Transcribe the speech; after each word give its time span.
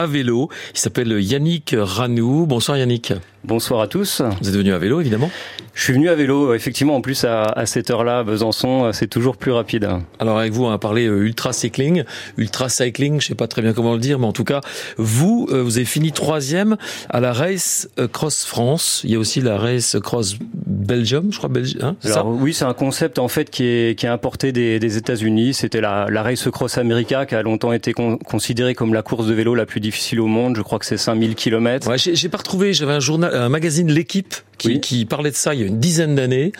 à 0.00 0.06
vélo. 0.06 0.48
Il 0.74 0.78
s'appelle 0.78 1.20
Yannick 1.20 1.74
Ranou. 1.76 2.46
Bonsoir 2.46 2.78
Yannick. 2.78 3.14
Bonsoir 3.42 3.80
à 3.80 3.88
tous. 3.88 4.22
Vous 4.40 4.48
êtes 4.48 4.54
venu 4.54 4.72
à 4.72 4.78
vélo 4.78 5.00
évidemment? 5.00 5.28
Je 5.78 5.84
suis 5.84 5.92
venu 5.92 6.08
à 6.08 6.16
vélo, 6.16 6.54
effectivement. 6.54 6.96
En 6.96 7.00
plus, 7.00 7.22
à, 7.22 7.44
à 7.44 7.64
cette 7.64 7.88
heure-là, 7.92 8.24
Besançon, 8.24 8.92
c'est 8.92 9.06
toujours 9.06 9.36
plus 9.36 9.52
rapide. 9.52 9.88
Alors 10.18 10.36
avec 10.36 10.52
vous, 10.52 10.64
on 10.64 10.70
va 10.70 10.78
parler 10.78 11.06
euh, 11.06 11.24
ultra 11.24 11.52
cycling, 11.52 12.02
ultra 12.36 12.68
cycling. 12.68 13.20
Je 13.20 13.28
sais 13.28 13.36
pas 13.36 13.46
très 13.46 13.62
bien 13.62 13.72
comment 13.72 13.92
le 13.92 14.00
dire, 14.00 14.18
mais 14.18 14.26
en 14.26 14.32
tout 14.32 14.42
cas, 14.42 14.60
vous, 14.96 15.46
euh, 15.52 15.62
vous 15.62 15.76
avez 15.76 15.86
fini 15.86 16.10
troisième 16.10 16.76
à 17.08 17.20
la 17.20 17.32
race 17.32 17.88
euh, 18.00 18.08
Cross 18.08 18.44
France. 18.44 19.02
Il 19.04 19.12
y 19.12 19.14
a 19.14 19.20
aussi 19.20 19.40
la 19.40 19.56
race 19.56 19.96
Cross 20.02 20.38
Belgium, 20.66 21.32
je 21.32 21.38
crois. 21.38 21.48
Belgi 21.48 21.78
hein, 21.80 21.94
Alors, 22.02 22.16
ça 22.16 22.24
oui, 22.24 22.54
c'est 22.54 22.64
un 22.64 22.74
concept 22.74 23.20
en 23.20 23.28
fait 23.28 23.48
qui 23.48 23.62
est, 23.62 23.96
qui 23.96 24.06
est 24.06 24.08
importé 24.08 24.50
des, 24.50 24.80
des 24.80 24.96
États-Unis. 24.96 25.54
C'était 25.54 25.80
la, 25.80 26.08
la 26.10 26.24
race 26.24 26.50
Cross 26.50 26.76
America 26.78 27.24
qui 27.24 27.36
a 27.36 27.42
longtemps 27.42 27.72
été 27.72 27.92
con, 27.92 28.18
considérée 28.18 28.74
comme 28.74 28.94
la 28.94 29.02
course 29.02 29.28
de 29.28 29.32
vélo 29.32 29.54
la 29.54 29.64
plus 29.64 29.78
difficile 29.78 30.18
au 30.18 30.26
monde. 30.26 30.56
Je 30.56 30.62
crois 30.62 30.80
que 30.80 30.86
c'est 30.86 30.96
5000 30.96 31.36
km. 31.36 31.88
Ouais, 31.88 31.98
j'ai 31.98 32.28
pas 32.28 32.38
retrouvé. 32.38 32.72
J'avais 32.72 32.94
un 32.94 33.00
journal, 33.00 33.32
un 33.32 33.48
magazine 33.48 33.92
L'équipe 33.92 34.34
qui, 34.58 34.68
Oui. 34.68 34.80
qui 34.80 35.04
parlait 35.04 35.30
de 35.30 35.36
ça 35.36 35.54
il 35.54 35.60
y 35.60 35.64
a 35.64 35.66
une 35.66 35.78
dizaine 35.80 36.14
d'années. 36.14 36.52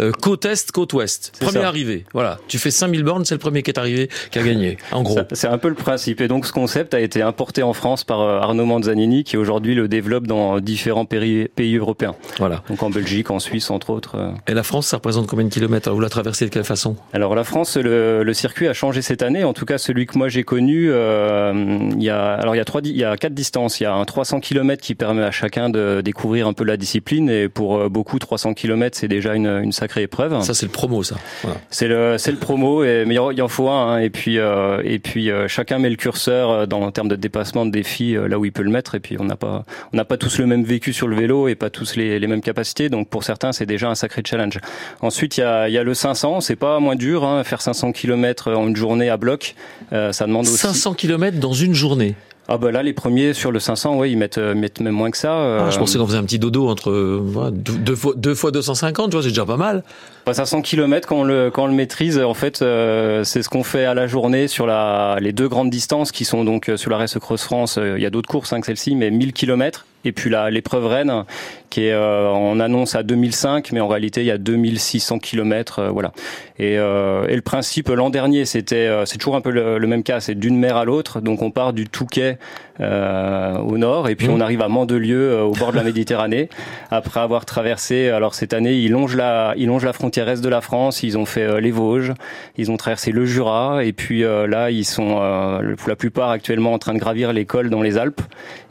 Euh, 0.00 0.12
côte 0.12 0.44
est, 0.44 0.70
côte 0.70 0.92
ouest. 0.92 1.32
Premier 1.40 1.60
ça. 1.60 1.68
arrivé. 1.68 2.04
Voilà. 2.12 2.38
Tu 2.48 2.58
fais 2.58 2.70
5000 2.70 3.02
bornes, 3.02 3.24
c'est 3.24 3.34
le 3.34 3.38
premier 3.40 3.62
qui 3.62 3.70
est 3.70 3.78
arrivé 3.78 4.08
qui 4.30 4.38
a 4.38 4.42
gagné. 4.42 4.76
En 4.92 5.02
gros. 5.02 5.18
C'est 5.32 5.48
un 5.48 5.58
peu 5.58 5.68
le 5.68 5.74
principe. 5.74 6.20
Et 6.20 6.28
donc, 6.28 6.46
ce 6.46 6.52
concept 6.52 6.94
a 6.94 7.00
été 7.00 7.22
importé 7.22 7.62
en 7.62 7.72
France 7.72 8.04
par 8.04 8.20
euh, 8.20 8.40
Arnaud 8.40 8.66
Manzanini, 8.66 9.24
qui 9.24 9.36
aujourd'hui 9.36 9.74
le 9.74 9.88
développe 9.88 10.26
dans 10.26 10.60
différents 10.60 11.04
pays, 11.06 11.48
pays 11.54 11.76
européens. 11.76 12.14
Voilà. 12.38 12.62
Donc 12.68 12.82
en 12.82 12.90
Belgique, 12.90 13.30
en 13.30 13.38
Suisse, 13.38 13.70
entre 13.70 13.90
autres. 13.90 14.16
euh. 14.16 14.30
Et 14.46 14.54
la 14.54 14.62
France, 14.62 14.86
ça 14.88 14.96
représente 14.98 15.26
combien 15.26 15.44
de 15.46 15.50
kilomètres? 15.52 15.90
Vous 15.90 16.00
la 16.00 16.08
traversez 16.08 16.44
de 16.44 16.50
quelle 16.50 16.64
façon? 16.64 16.96
Alors 17.12 17.34
la 17.34 17.44
France, 17.44 17.76
le, 17.76 18.22
le 18.22 18.34
circuit 18.34 18.68
a 18.68 18.72
changé 18.74 19.02
cette 19.02 19.22
année. 19.22 19.44
En 19.44 19.52
tout 19.52 19.64
cas, 19.64 19.78
celui 19.78 20.06
que 20.06 20.16
moi 20.18 20.28
j'ai 20.28 20.44
connu, 20.44 20.88
euh, 20.90 21.52
il 21.96 22.02
y 22.02 22.10
a 22.10 22.34
alors 22.34 22.54
il 22.54 22.58
y 22.58 22.60
a 22.60 22.64
trois, 22.64 22.80
il 22.84 22.96
y 22.96 23.04
a 23.04 23.16
quatre 23.16 23.34
distances. 23.34 23.80
Il 23.80 23.84
y 23.84 23.86
a 23.86 23.94
un 23.94 24.04
300 24.04 24.40
km 24.40 24.82
qui 24.82 24.94
permet 24.94 25.22
à 25.22 25.30
chacun 25.30 25.70
de 25.70 26.00
découvrir 26.04 26.46
un 26.46 26.52
peu 26.52 26.64
la 26.64 26.76
discipline. 26.76 27.28
Et 27.30 27.45
pour 27.48 27.78
euh, 27.78 27.88
beaucoup, 27.88 28.18
300 28.18 28.54
km 28.54 28.96
c'est 28.98 29.08
déjà 29.08 29.34
une, 29.34 29.46
une 29.46 29.72
sacrée 29.72 30.02
épreuve. 30.02 30.40
Ça, 30.42 30.54
c'est 30.54 30.66
le 30.66 30.72
promo, 30.72 31.02
ça. 31.02 31.16
Voilà. 31.42 31.58
C'est 31.70 31.88
le 31.88 32.16
c'est 32.18 32.30
le 32.32 32.38
promo. 32.38 32.84
Et, 32.84 33.04
mais 33.06 33.14
il 33.14 33.42
en- 33.42 33.48
faut 33.48 33.68
un. 33.68 33.94
hein. 33.94 33.98
et 33.98 34.10
puis 34.10 34.38
euh, 34.38 34.80
et 34.84 34.98
puis 34.98 35.30
euh, 35.30 35.48
chacun 35.48 35.78
met 35.78 35.90
le 35.90 35.96
curseur 35.96 36.66
dans 36.66 36.80
en 36.82 36.90
termes 36.90 37.08
de 37.08 37.16
dépassement 37.16 37.64
de 37.66 37.70
défi 37.70 38.16
euh, 38.16 38.28
là 38.28 38.38
où 38.38 38.44
il 38.44 38.52
peut 38.52 38.62
le 38.62 38.70
mettre. 38.70 38.94
Et 38.94 39.00
puis 39.00 39.16
on 39.20 39.24
n'a 39.24 39.36
pas 39.36 39.64
on 39.92 39.96
n'a 39.96 40.04
pas 40.04 40.16
tous 40.16 40.38
le 40.38 40.46
même 40.46 40.64
vécu 40.64 40.92
sur 40.92 41.08
le 41.08 41.16
vélo 41.16 41.48
et 41.48 41.54
pas 41.54 41.70
tous 41.70 41.96
les, 41.96 42.18
les 42.18 42.26
mêmes 42.26 42.40
capacités. 42.42 42.88
Donc 42.88 43.08
pour 43.08 43.24
certains, 43.24 43.52
c'est 43.52 43.66
déjà 43.66 43.88
un 43.88 43.94
sacré 43.94 44.22
challenge. 44.24 44.58
Ensuite, 45.00 45.36
il 45.38 45.40
y 45.40 45.44
a, 45.44 45.68
il 45.68 45.74
y 45.74 45.78
a 45.78 45.82
le 45.82 45.94
500. 45.94 46.40
C'est 46.40 46.56
pas 46.56 46.80
moins 46.80 46.96
dur, 46.96 47.24
hein, 47.24 47.44
faire 47.44 47.62
500 47.62 47.92
km 47.92 48.52
en 48.52 48.68
une 48.68 48.76
journée 48.76 49.08
à 49.10 49.16
bloc. 49.16 49.54
Ça 49.90 50.26
demande 50.26 50.46
aussi. 50.46 50.56
500 50.58 50.94
km 50.94 51.38
dans 51.38 51.52
une 51.52 51.74
journée. 51.74 52.14
Ah 52.48 52.58
bah 52.58 52.70
là, 52.70 52.82
les 52.84 52.92
premiers 52.92 53.32
sur 53.32 53.50
le 53.50 53.58
500, 53.58 53.96
ouais, 53.98 54.10
ils 54.10 54.16
mettent, 54.16 54.38
euh, 54.38 54.54
mettent 54.54 54.80
même 54.80 54.94
moins 54.94 55.10
que 55.10 55.16
ça. 55.16 55.32
euh, 55.32 55.64
Ah, 55.66 55.70
je 55.70 55.78
pensais 55.78 55.98
qu'on 55.98 56.06
faisait 56.06 56.18
un 56.18 56.22
petit 56.24 56.38
dodo 56.38 56.68
entre 56.68 56.90
euh, 56.90 57.18
voilà, 57.20 57.50
deux, 57.50 57.96
fois, 57.96 58.12
deux 58.16 58.36
fois 58.36 58.52
250, 58.52 59.10
tu 59.10 59.16
vois, 59.16 59.22
c'est 59.22 59.30
déjà 59.30 59.44
pas 59.44 59.56
mal. 59.56 59.82
Pas 60.24 60.32
500 60.34 60.62
km 60.62 61.08
quand 61.08 61.16
on 61.20 61.24
le 61.24 61.50
quand 61.52 61.64
on 61.64 61.66
le 61.66 61.72
maîtrise. 61.72 62.18
En 62.20 62.34
fait, 62.34 62.62
euh, 62.62 63.24
c'est 63.24 63.42
ce 63.42 63.48
qu'on 63.48 63.64
fait 63.64 63.84
à 63.84 63.94
la 63.94 64.06
journée 64.06 64.46
sur 64.48 64.66
la 64.66 65.18
les 65.20 65.32
deux 65.32 65.48
grandes 65.48 65.70
distances 65.70 66.12
qui 66.12 66.24
sont 66.24 66.44
donc 66.44 66.68
euh, 66.68 66.76
sur 66.76 66.90
la 66.90 66.98
Race 66.98 67.18
Cross 67.18 67.42
France. 67.42 67.78
euh, 67.78 67.94
Il 67.96 68.02
y 68.02 68.06
a 68.06 68.10
d'autres 68.10 68.28
courses 68.28 68.52
hein, 68.52 68.60
que 68.60 68.66
celle-ci, 68.66 68.94
mais 68.94 69.10
1000 69.10 69.32
km. 69.32 69.84
Et 70.04 70.12
puis 70.12 70.30
la 70.30 70.50
l'épreuve 70.50 70.86
Rennes 70.86 71.24
qui 71.68 71.86
est 71.86 71.92
euh, 71.92 72.28
en 72.30 72.60
annonce 72.60 72.94
à 72.94 73.02
2005, 73.02 73.72
mais 73.72 73.80
en 73.80 73.88
réalité 73.88 74.20
il 74.20 74.26
y 74.26 74.30
a 74.30 74.38
2600 74.38 75.18
km. 75.18 75.78
euh, 75.80 75.88
voilà. 75.90 76.12
Et, 76.58 76.78
euh, 76.78 77.26
et 77.28 77.34
le 77.34 77.42
principe 77.42 77.88
l'an 77.88 78.08
dernier, 78.10 78.44
c'était 78.44 78.86
euh, 78.86 79.04
c'est 79.04 79.18
toujours 79.18 79.36
un 79.36 79.40
peu 79.40 79.50
le, 79.50 79.78
le 79.78 79.86
même 79.86 80.02
cas. 80.04 80.20
C'est 80.20 80.36
d'une 80.36 80.56
mer 80.58 80.76
à 80.76 80.84
l'autre. 80.84 81.20
Donc 81.20 81.42
on 81.42 81.50
part 81.50 81.72
du 81.72 81.88
Touquet 81.88 82.38
au 82.80 83.78
nord 83.78 84.08
et 84.08 84.14
puis 84.16 84.26
Mmh. 84.28 84.32
on 84.32 84.40
arrive 84.40 84.60
à 84.62 84.68
Mandelieu 84.68 85.30
euh, 85.30 85.42
au 85.42 85.52
bord 85.52 85.70
de 85.72 85.76
la 85.76 85.82
Méditerranée 85.90 86.48
après 86.90 87.20
avoir 87.20 87.44
traversé. 87.44 88.08
Alors 88.08 88.34
cette 88.34 88.52
année, 88.52 88.74
ils 88.74 88.90
longent 88.90 89.16
la 89.16 89.54
ils 89.56 89.66
longent 89.66 89.84
la 89.84 89.92
frontière 89.92 90.28
est 90.28 90.40
de 90.42 90.48
la 90.48 90.60
France. 90.60 91.02
Ils 91.02 91.16
ont 91.16 91.26
fait 91.26 91.42
euh, 91.42 91.60
les 91.60 91.70
Vosges, 91.70 92.12
ils 92.58 92.70
ont 92.70 92.76
traversé 92.76 93.12
le 93.12 93.24
Jura 93.24 93.84
et 93.84 93.92
puis 93.92 94.24
euh, 94.24 94.46
là 94.46 94.70
ils 94.70 94.84
sont 94.84 95.18
euh, 95.20 95.74
pour 95.76 95.88
la 95.88 95.96
plupart 95.96 96.30
actuellement 96.30 96.72
en 96.72 96.78
train 96.78 96.94
de 96.94 96.98
gravir 96.98 97.32
les 97.32 97.44
cols 97.44 97.70
dans 97.70 97.82
les 97.82 97.98
Alpes. 97.98 98.20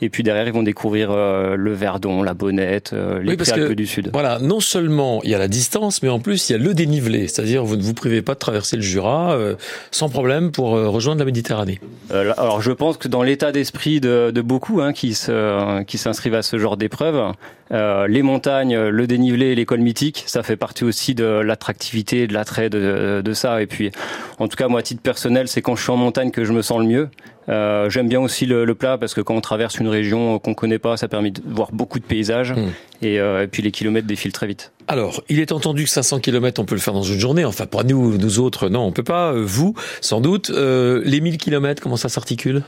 Et 0.02 0.10
puis 0.10 0.24
derrière 0.24 0.48
ils 0.48 0.54
vont 0.54 0.64
découvrir 0.64 1.10
euh, 1.12 1.56
le 1.56 1.74
Verdon, 1.74 2.22
la 2.22 2.34
Bonnette, 2.34 2.92
euh, 2.94 3.20
les 3.22 3.32
Oui, 3.32 3.38
parce 3.38 3.52
Préalpes 3.52 3.70
que- 3.70 3.74
du 3.76 3.88
Sud. 3.88 4.10
Voilà, 4.14 4.40
non 4.40 4.60
seulement 4.60 5.22
il 5.24 5.30
y 5.30 5.36
a 5.36 5.40
la 5.40 5.48
distance, 5.48 6.04
mais 6.04 6.10
en 6.10 6.20
plus 6.20 6.50
il 6.50 6.54
y 6.54 6.56
a 6.56 6.60
le 6.60 6.74
dénivelé. 6.74 7.28
C'est-à-dire, 7.28 7.64
vous 7.64 7.78
ne 7.78 7.82
vous 7.82 7.94
privez 7.94 8.22
pas 8.22 8.34
de 8.34 8.40
traverser 8.40 8.76
le 8.76 8.82
Jura 8.82 9.34
euh, 9.34 9.56
sans 9.92 10.10
problème 10.10 10.52
pour 10.52 10.76
euh, 10.76 10.90
rejoindre 10.90 11.20
la 11.20 11.26
Méditerranée. 11.26 11.80
Euh, 12.12 12.34
alors 12.38 12.62
je 12.62 12.72
pense 12.72 12.98
que 12.98 13.08
dans 13.08 13.24
l'état 13.24 13.52
d'esprit 13.52 13.95
de, 14.00 14.32
de 14.32 14.42
beaucoup 14.42 14.82
hein, 14.82 14.94
qui 14.94 15.14
se, 15.14 15.84
qui 15.84 15.98
s'inscrivent 15.98 16.36
à 16.36 16.42
ce 16.42 16.58
genre 16.58 16.78
d'épreuve, 16.78 17.34
euh, 17.72 18.08
les 18.08 18.22
montagnes, 18.22 18.78
le 18.78 19.08
dénivelé, 19.08 19.56
l'école 19.56 19.80
mythique, 19.80 20.24
ça 20.28 20.44
fait 20.44 20.56
partie 20.56 20.84
aussi 20.84 21.16
de 21.16 21.26
l'attractivité, 21.26 22.28
de 22.28 22.34
l'attrait 22.34 22.70
de, 22.70 23.22
de 23.24 23.34
ça. 23.34 23.62
Et 23.62 23.66
puis, 23.68 23.92
en 24.40 24.48
tout 24.48 24.56
cas, 24.56 24.68
moi, 24.68 24.82
à 24.82 24.84
titre 24.84 25.02
personnel, 25.02 25.48
c'est 25.48 25.62
quand 25.62 25.76
je 25.76 25.82
suis 25.82 25.92
en 25.92 25.98
montagne 25.98 26.32
que 26.32 26.46
je 26.46 26.54
me 26.54 26.62
sens 26.62 26.80
le 26.80 26.86
mieux. 26.86 27.10
Euh, 27.48 27.90
J'aime 27.90 28.08
bien 28.08 28.20
aussi 28.22 28.46
le, 28.46 28.66
le 28.66 28.76
plat 28.76 28.98
parce 28.98 29.14
que 29.14 29.22
quand 29.22 29.36
on 29.36 29.42
traverse 29.42 29.78
une 29.78 29.88
région 29.88 30.40
qu'on 30.40 30.54
connaît 30.56 30.80
pas, 30.80 30.98
ça 30.98 31.08
permet 31.08 31.32
de 31.32 31.42
voir 31.46 31.72
beaucoup 31.72 32.00
de 32.00 32.04
paysages 32.06 32.54
Mm. 32.54 32.70
et, 33.04 33.20
euh, 33.20 33.44
et 33.44 33.48
puis 33.48 33.62
les 33.64 33.72
kilomètres 33.72 34.08
défilent 34.08 34.32
très 34.32 34.48
vite. 34.48 34.72
Alors, 34.88 35.24
il 35.30 35.40
est 35.40 35.52
entendu 35.52 35.84
que 35.84 35.90
500 35.90 36.20
km, 36.20 36.62
on 36.62 36.66
peut 36.66 36.76
le 36.76 36.82
faire 36.82 36.94
dans 36.94 37.02
une 37.04 37.20
journée. 37.20 37.46
Enfin, 37.46 37.66
pour 37.66 37.84
nous, 37.84 38.18
nous 38.18 38.40
autres, 38.40 38.70
non, 38.70 38.82
on 38.82 38.92
peut 38.92 39.04
pas. 39.04 39.34
Vous, 39.34 39.74
sans 40.02 40.22
doute. 40.22 40.50
Les 40.50 41.22
1000 41.22 41.38
km, 41.38 41.82
comment 41.82 41.98
ça 41.98 42.10
s'articule? 42.10 42.64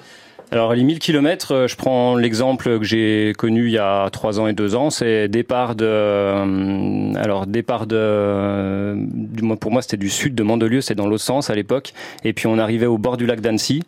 Alors 0.50 0.74
les 0.74 0.84
1000 0.84 1.00
km, 1.00 1.66
je 1.68 1.75
prends 1.75 2.16
l'exemple 2.16 2.80
que 2.80 2.85
j'ai 2.85 3.34
connu 3.38 3.66
il 3.66 3.72
y 3.72 3.78
a 3.78 4.09
trois 4.12 4.40
ans 4.40 4.47
et 4.47 4.53
deux 4.53 4.75
ans, 4.75 4.90
c'est 4.90 5.28
départ 5.28 5.75
de, 5.75 5.85
euh, 5.85 7.13
alors 7.16 7.37
départ 7.52 7.88
de, 7.88 8.94
du 8.97 9.44
moins 9.44 9.56
pour 9.56 9.72
moi 9.72 9.81
c'était 9.81 9.97
du 9.97 10.09
sud 10.09 10.35
de 10.35 10.44
Mandelieu, 10.44 10.81
c'est 10.81 10.96
dans 10.96 11.08
l'autre 11.08 11.24
sens 11.24 11.50
à 11.50 11.56
l'époque, 11.56 11.94
et 12.24 12.34
puis 12.34 12.47
on 12.47 12.58
arrivait 12.58 12.85
au 12.85 12.97
bord 12.97 13.18
du 13.18 13.25
lac 13.25 13.41
d'Annecy, 13.41 13.84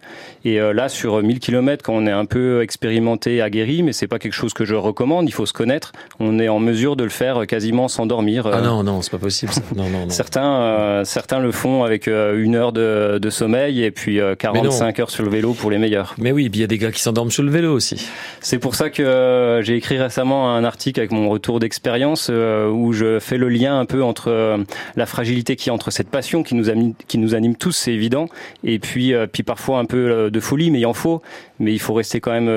et 0.46 0.59
euh, 0.59 0.74
là 0.74 0.90
sur 0.90 1.22
1000 1.22 1.40
km 1.40 1.84
quand 1.84 1.94
on 1.94 2.06
est 2.08 2.12
un 2.12 2.25
peu 2.25 2.62
expérimenté, 2.62 3.42
aguerri, 3.42 3.84
mais 3.84 3.94
c'est 3.94 4.08
pas 4.08 4.19
quelque 4.19 4.34
chose 4.34 4.53
que 4.53 4.66
je 4.66 4.75
recommande, 4.75 5.28
il 5.28 5.31
faut 5.34 5.46
se 5.46 5.53
connaître, 5.53 5.92
on 6.19 6.40
est 6.40 6.50
en 6.50 6.59
mesure 6.59 6.96
de 6.96 7.03
le 7.03 7.09
faire 7.09 7.46
quasiment 7.48 7.88
sans 7.88 8.06
dormir. 8.06 8.48
Ah 8.48 8.58
Euh, 8.58 8.62
non, 8.62 8.84
non, 8.84 9.02
c'est 9.02 9.12
pas 9.12 9.18
possible. 9.18 9.52
ça. 9.52 9.62
Non, 9.75 9.90
non, 9.90 10.02
non. 10.06 10.09
Certains, 10.09 10.62
euh, 10.62 11.03
certains 11.03 11.40
le 11.40 11.52
font 11.52 11.84
avec 11.84 12.08
euh, 12.08 12.42
une 12.42 12.56
heure 12.56 12.72
de, 12.72 13.18
de 13.22 13.30
sommeil 13.30 13.84
et 13.84 13.92
puis 13.92 14.19
euh, 14.19 14.36
45 14.36 15.00
heures 15.00 15.09
sur 15.09 15.24
le 15.24 15.30
vélo 15.30 15.53
pour 15.53 15.72
les 15.72 15.78
meilleurs. 15.78 16.16
Mais 16.18 16.31
oui, 16.31 16.50
il 16.52 16.59
y 16.59 16.64
a 16.64 16.68
des 16.68 16.78
gars 16.78 16.92
qui 16.92 17.02
s'endorment 17.02 17.31
sur 17.31 17.44
le 17.44 17.52
vélo 17.52 17.74
aussi. 17.74 18.08
C'est 18.42 18.59
pour 18.59 18.75
ça 18.75 18.90
que 18.90 19.03
euh, 19.03 19.62
j'ai 19.62 19.75
écrit 19.75 19.98
récemment 19.98 20.53
un 20.56 20.64
article 20.64 21.00
avec 21.00 21.12
mon 21.12 21.30
retour 21.30 21.59
d'expérience 21.59 22.30
euh, 22.31 22.69
où 22.69 22.94
je 22.94 23.19
fais 23.19 23.38
le 23.38 23.49
lien 23.50 23.80
un 23.80 23.86
peu 23.86 24.04
entre 24.04 24.30
euh, 24.30 24.58
la 24.96 25.06
fragilité 25.06 25.56
qui 25.56 25.70
entre 25.72 25.92
cette 25.92 26.10
passion 26.10 26.44
qui 26.44 26.56
nous 26.56 26.70
anime, 26.70 26.94
qui 27.08 27.18
nous 27.18 27.36
anime 27.36 27.56
tous, 27.56 27.72
c'est 27.72 27.92
évident, 27.94 28.28
et 28.64 28.80
puis 28.80 29.14
euh, 29.14 29.28
puis 29.28 29.44
parfois 29.44 29.80
un 29.80 29.86
peu 29.86 29.98
euh, 29.98 30.30
de 30.30 30.40
folie, 30.40 30.72
mais 30.72 30.80
il 30.80 30.86
en 30.86 30.94
faut. 30.94 31.22
Mais 31.62 31.74
il 31.74 31.80
faut 31.80 31.94
rester 31.94 32.22
quand 32.22 32.32
même. 32.32 32.48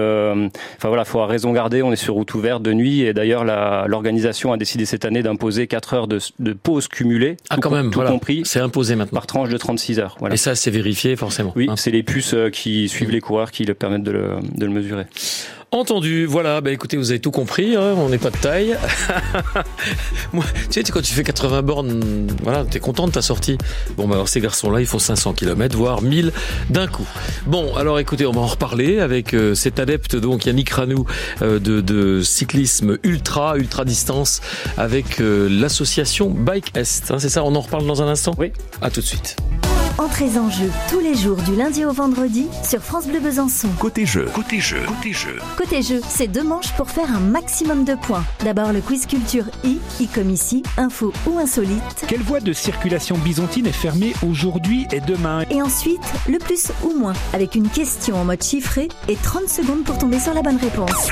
Enfin 0.76 0.86
voilà, 0.88 1.04
faut 1.04 1.18
avoir 1.18 1.28
raison 1.28 1.52
garder. 1.52 1.82
On 1.82 1.90
est 1.92 1.96
sur 1.96 2.14
route 2.14 2.32
ouverte 2.34 2.62
de 2.62 2.72
nuit 2.72 3.00
et 3.00 3.12
d'ailleurs 3.12 3.44
l'organisation 3.88 4.52
a 4.52 4.56
décidé 4.56 4.84
cette 4.84 5.04
année 5.04 5.24
d'imposer 5.24 5.66
4 5.66 5.94
heures 5.94 6.06
de, 6.06 6.20
de 6.38 6.52
pause 6.52 6.86
cumulée, 6.86 7.36
Ah, 7.50 7.56
tout, 7.56 7.62
quand 7.62 7.70
même, 7.70 7.86
tout 7.90 7.94
voilà. 7.98 8.10
compris, 8.10 8.42
C'est 8.44 8.60
imposé 8.60 8.94
maintenant. 8.94 9.16
par 9.18 9.26
tranche 9.26 9.48
de 9.48 9.56
36 9.56 9.98
heures. 9.98 10.16
Voilà. 10.20 10.34
Et 10.34 10.38
ça, 10.38 10.54
c'est 10.54 10.70
vérifié 10.70 11.16
forcément. 11.16 11.52
Oui, 11.56 11.66
hein. 11.68 11.74
c'est 11.76 11.90
les 11.90 12.04
puces 12.04 12.36
qui 12.52 12.88
suivent 12.88 13.10
les 13.10 13.20
coureurs 13.20 13.50
qui 13.50 13.64
le 13.64 13.74
permettent 13.74 14.04
de 14.04 14.12
le, 14.12 14.28
de 14.54 14.66
le 14.66 14.70
mesurer. 14.72 15.06
Entendu, 15.74 16.26
voilà, 16.26 16.60
bah 16.60 16.70
écoutez, 16.70 16.98
vous 16.98 17.12
avez 17.12 17.18
tout 17.18 17.30
compris, 17.30 17.76
hein, 17.76 17.94
on 17.96 18.10
n'est 18.10 18.18
pas 18.18 18.28
de 18.28 18.36
taille. 18.36 18.76
Moi, 20.34 20.44
tu 20.70 20.82
sais, 20.82 20.82
quand 20.82 21.00
tu 21.00 21.14
fais 21.14 21.22
80 21.24 21.62
bornes, 21.62 22.26
voilà, 22.42 22.66
t'es 22.66 22.78
content 22.78 23.06
de 23.06 23.12
ta 23.12 23.22
sortie. 23.22 23.56
Bon, 23.96 24.06
bah 24.06 24.16
alors 24.16 24.28
ces 24.28 24.42
garçons-là, 24.42 24.80
ils 24.82 24.86
font 24.86 24.98
500 24.98 25.32
km, 25.32 25.74
voire 25.74 26.02
1000 26.02 26.30
d'un 26.68 26.86
coup. 26.88 27.06
Bon, 27.46 27.74
alors 27.74 27.98
écoutez, 27.98 28.26
on 28.26 28.32
va 28.32 28.42
en 28.42 28.46
reparler 28.48 28.98
avec 29.00 29.32
euh, 29.32 29.54
cet 29.54 29.80
adepte, 29.80 30.14
donc 30.14 30.44
Yannick 30.44 30.68
Ranou, 30.68 31.06
euh, 31.40 31.58
de, 31.58 31.80
de 31.80 32.20
cyclisme 32.22 32.98
ultra, 33.02 33.56
ultra 33.56 33.86
distance, 33.86 34.42
avec 34.76 35.22
euh, 35.22 35.48
l'association 35.50 36.28
Bike 36.28 36.76
Est. 36.76 37.10
hein, 37.10 37.18
c'est 37.18 37.30
ça, 37.30 37.44
on 37.44 37.54
en 37.54 37.60
reparle 37.62 37.86
dans 37.86 38.02
un 38.02 38.08
instant? 38.08 38.34
Oui. 38.36 38.52
À 38.82 38.90
tout 38.90 39.00
de 39.00 39.06
suite. 39.06 39.36
Entrez 39.98 40.38
en 40.38 40.48
jeu 40.48 40.70
tous 40.88 41.00
les 41.00 41.14
jours 41.14 41.36
du 41.36 41.54
lundi 41.54 41.84
au 41.84 41.92
vendredi 41.92 42.46
sur 42.64 42.80
France 42.80 43.06
Bleu 43.06 43.20
Besançon. 43.20 43.68
Côté 43.78 44.06
jeu, 44.06 44.26
côté 44.34 44.58
jeu, 44.58 44.80
côté 44.86 45.12
jeu. 45.12 45.36
Côté 45.56 45.82
jeu, 45.82 46.00
c'est 46.08 46.28
deux 46.28 46.42
manches 46.42 46.72
pour 46.76 46.90
faire 46.90 47.14
un 47.14 47.20
maximum 47.20 47.84
de 47.84 47.94
points. 47.94 48.24
D'abord 48.42 48.72
le 48.72 48.80
quiz 48.80 49.06
culture 49.06 49.44
I, 49.64 49.78
I 50.00 50.08
comme 50.08 50.30
ici, 50.30 50.62
info 50.76 51.12
ou 51.26 51.38
insolite. 51.38 52.04
Quelle 52.08 52.22
voie 52.22 52.40
de 52.40 52.52
circulation 52.52 53.18
byzantine 53.18 53.66
est 53.66 53.72
fermée 53.72 54.14
aujourd'hui 54.26 54.86
et 54.92 55.00
demain? 55.00 55.44
Et 55.50 55.60
ensuite, 55.60 56.00
le 56.28 56.38
plus 56.38 56.72
ou 56.84 56.98
moins, 56.98 57.14
avec 57.32 57.54
une 57.54 57.68
question 57.68 58.16
en 58.16 58.24
mode 58.24 58.42
chiffré 58.42 58.88
et 59.08 59.16
30 59.16 59.48
secondes 59.48 59.84
pour 59.84 59.98
tomber 59.98 60.18
sur 60.18 60.32
la 60.32 60.42
bonne 60.42 60.58
réponse. 60.58 61.08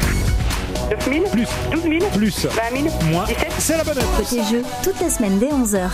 9 0.91 1.11
000 1.11 1.25
Plus, 1.31 1.47
12 1.73 1.83
000 1.83 2.11
plus, 2.17 2.47
20 2.47 2.83
000 2.83 2.95
moins, 3.13 3.25
17 3.27 3.49
c'est 3.59 3.77
la 3.77 3.85
bonne 3.85 3.99
réponse. 3.99 4.31
Côté 4.31 4.43
jeu, 4.51 4.63
toute 4.83 5.01
la 5.01 5.11
semaine 5.11 5.39
dès 5.39 5.49
11h. 5.49 5.91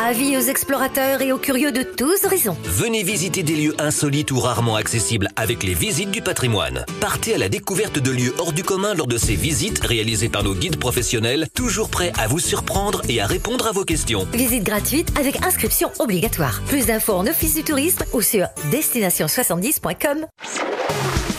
Avis 0.00 0.36
aux 0.36 0.40
explorateurs 0.40 1.20
et 1.20 1.32
aux 1.32 1.38
curieux 1.38 1.72
de 1.72 1.82
tous 1.82 2.24
horizons. 2.24 2.56
Venez 2.64 3.02
visiter 3.02 3.42
des 3.42 3.56
lieux 3.56 3.74
insolites 3.78 4.30
ou 4.30 4.38
rarement 4.38 4.76
accessibles 4.76 5.28
avec 5.36 5.62
les 5.62 5.74
visites 5.74 6.10
du 6.10 6.22
patrimoine. 6.22 6.86
Partez 7.00 7.34
à 7.34 7.38
la 7.38 7.48
découverte 7.48 7.98
de 7.98 8.10
lieux 8.10 8.34
hors 8.38 8.52
du 8.52 8.62
commun 8.62 8.94
lors 8.94 9.06
de 9.06 9.18
ces 9.18 9.34
visites 9.34 9.84
réalisées 9.84 10.28
par 10.28 10.44
nos 10.44 10.54
guides 10.54 10.78
professionnels, 10.78 11.48
toujours 11.54 11.90
prêts 11.90 12.12
à 12.18 12.26
vous 12.26 12.38
surprendre 12.38 13.02
et 13.08 13.20
à 13.20 13.26
répondre 13.26 13.66
à 13.66 13.72
vos 13.72 13.84
questions. 13.84 14.26
Visite 14.32 14.64
gratuite 14.64 15.10
avec 15.18 15.44
inscription 15.44 15.90
obligatoire. 15.98 16.62
Plus 16.68 16.86
d'infos 16.86 17.14
en 17.14 17.26
office 17.26 17.54
du 17.54 17.64
tourisme 17.64 18.04
ou 18.14 18.22
sur 18.22 18.46
destination70.com. 18.70 20.26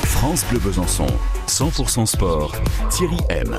France 0.04 0.46
Bleu 0.50 0.60
Besançon, 0.60 1.08
100% 1.48 2.06
sport, 2.06 2.54
Thierry 2.90 3.18
M. 3.30 3.58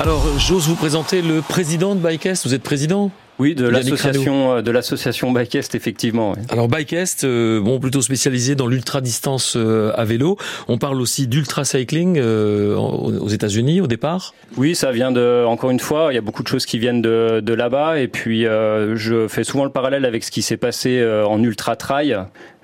Alors, 0.00 0.26
j'ose 0.38 0.66
vous 0.66 0.74
présenter 0.74 1.20
le 1.20 1.42
président 1.42 1.94
de 1.94 2.00
Bikest. 2.00 2.46
Vous 2.46 2.54
êtes 2.54 2.62
président? 2.62 3.10
Oui, 3.40 3.54
de 3.54 3.66
l'association 3.66 4.56
euh, 4.56 4.60
de 4.60 4.70
l'association 4.70 5.32
Bikest, 5.32 5.74
effectivement. 5.74 6.34
oui. 6.36 6.42
Alors 6.50 6.68
Bikest, 6.68 7.24
euh, 7.24 7.58
bon 7.58 7.80
plutôt 7.80 8.02
spécialisé 8.02 8.54
dans 8.54 8.66
l'ultra 8.66 9.00
distance 9.00 9.54
euh, 9.56 9.92
à 9.96 10.04
vélo. 10.04 10.36
On 10.68 10.76
parle 10.76 11.00
aussi 11.00 11.26
d'ultra 11.26 11.64
cycling 11.64 12.18
euh, 12.18 12.76
aux 12.76 13.28
États-Unis 13.28 13.80
au 13.80 13.86
départ. 13.86 14.34
Oui, 14.58 14.74
ça 14.74 14.92
vient 14.92 15.10
de, 15.10 15.46
encore 15.46 15.70
une 15.70 15.80
fois, 15.80 16.08
il 16.12 16.16
y 16.16 16.18
a 16.18 16.20
beaucoup 16.20 16.42
de 16.42 16.48
choses 16.48 16.66
qui 16.66 16.78
viennent 16.78 17.00
de, 17.00 17.40
de 17.40 17.54
là-bas. 17.54 17.98
Et 17.98 18.08
puis, 18.08 18.42
je 18.42 19.26
fais 19.28 19.44
souvent 19.44 19.64
le 19.64 19.70
parallèle 19.70 20.04
avec 20.04 20.22
ce 20.22 20.30
qui 20.30 20.42
s'est 20.42 20.58
passé 20.58 21.02
en 21.26 21.42
ultra 21.42 21.76
trail. 21.76 22.18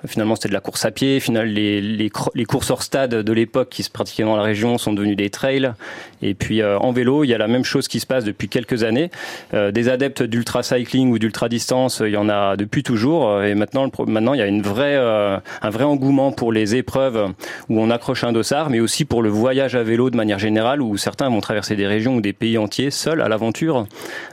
Finalement, 0.05 0.35
c'était 0.35 0.49
de 0.49 0.53
la 0.53 0.59
course 0.59 0.85
à 0.85 0.91
pied. 0.91 1.19
Finalement, 1.19 1.51
les, 1.51 1.81
les, 1.81 2.45
courses 2.45 2.69
hors 2.69 2.83
stade 2.83 3.15
de 3.15 3.33
l'époque 3.33 3.69
qui 3.69 3.81
se 3.81 3.89
pratiquaient 3.89 4.23
dans 4.23 4.35
la 4.35 4.43
région 4.43 4.77
sont 4.77 4.93
devenues 4.93 5.15
des 5.15 5.31
trails. 5.31 5.71
Et 6.21 6.35
puis, 6.35 6.61
euh, 6.61 6.77
en 6.77 6.91
vélo, 6.91 7.23
il 7.23 7.29
y 7.29 7.33
a 7.33 7.37
la 7.39 7.47
même 7.47 7.63
chose 7.63 7.87
qui 7.87 7.99
se 7.99 8.05
passe 8.05 8.23
depuis 8.23 8.47
quelques 8.47 8.83
années. 8.83 9.09
Euh, 9.55 9.71
des 9.71 9.89
adeptes 9.89 10.21
d'ultra 10.21 10.61
cycling 10.67 11.11
ou 11.11 11.19
d'ultra 11.19 11.49
distance, 11.49 12.01
il 12.05 12.11
y 12.11 12.17
en 12.17 12.29
a 12.29 12.55
depuis 12.55 12.83
toujours. 12.83 13.29
Euh, 13.29 13.43
Et 13.47 13.55
maintenant, 13.55 13.85
le 13.85 14.05
maintenant, 14.05 14.33
il 14.33 14.39
y 14.39 14.43
a 14.43 14.47
une 14.47 14.61
vraie, 14.61 14.95
euh, 14.97 15.37
un 15.61 15.69
vrai 15.69 15.83
engouement 15.83 16.31
pour 16.31 16.51
les 16.51 16.75
épreuves 16.75 17.33
où 17.69 17.79
on 17.79 17.89
accroche 17.89 18.23
un 18.23 18.33
dossard, 18.33 18.69
mais 18.69 18.79
aussi 18.79 19.05
pour 19.05 19.21
le 19.23 19.29
voyage 19.29 19.75
à 19.75 19.83
vélo 19.83 20.09
de 20.09 20.17
manière 20.17 20.39
générale, 20.39 20.81
où 20.81 20.97
certains 20.97 21.29
vont 21.29 21.41
traverser 21.41 21.75
des 21.75 21.87
régions 21.87 22.15
ou 22.15 22.21
des 22.21 22.33
pays 22.33 22.57
entiers 22.57 22.91
seuls 22.91 23.21
à 23.21 23.27
l'aventure. 23.27 23.87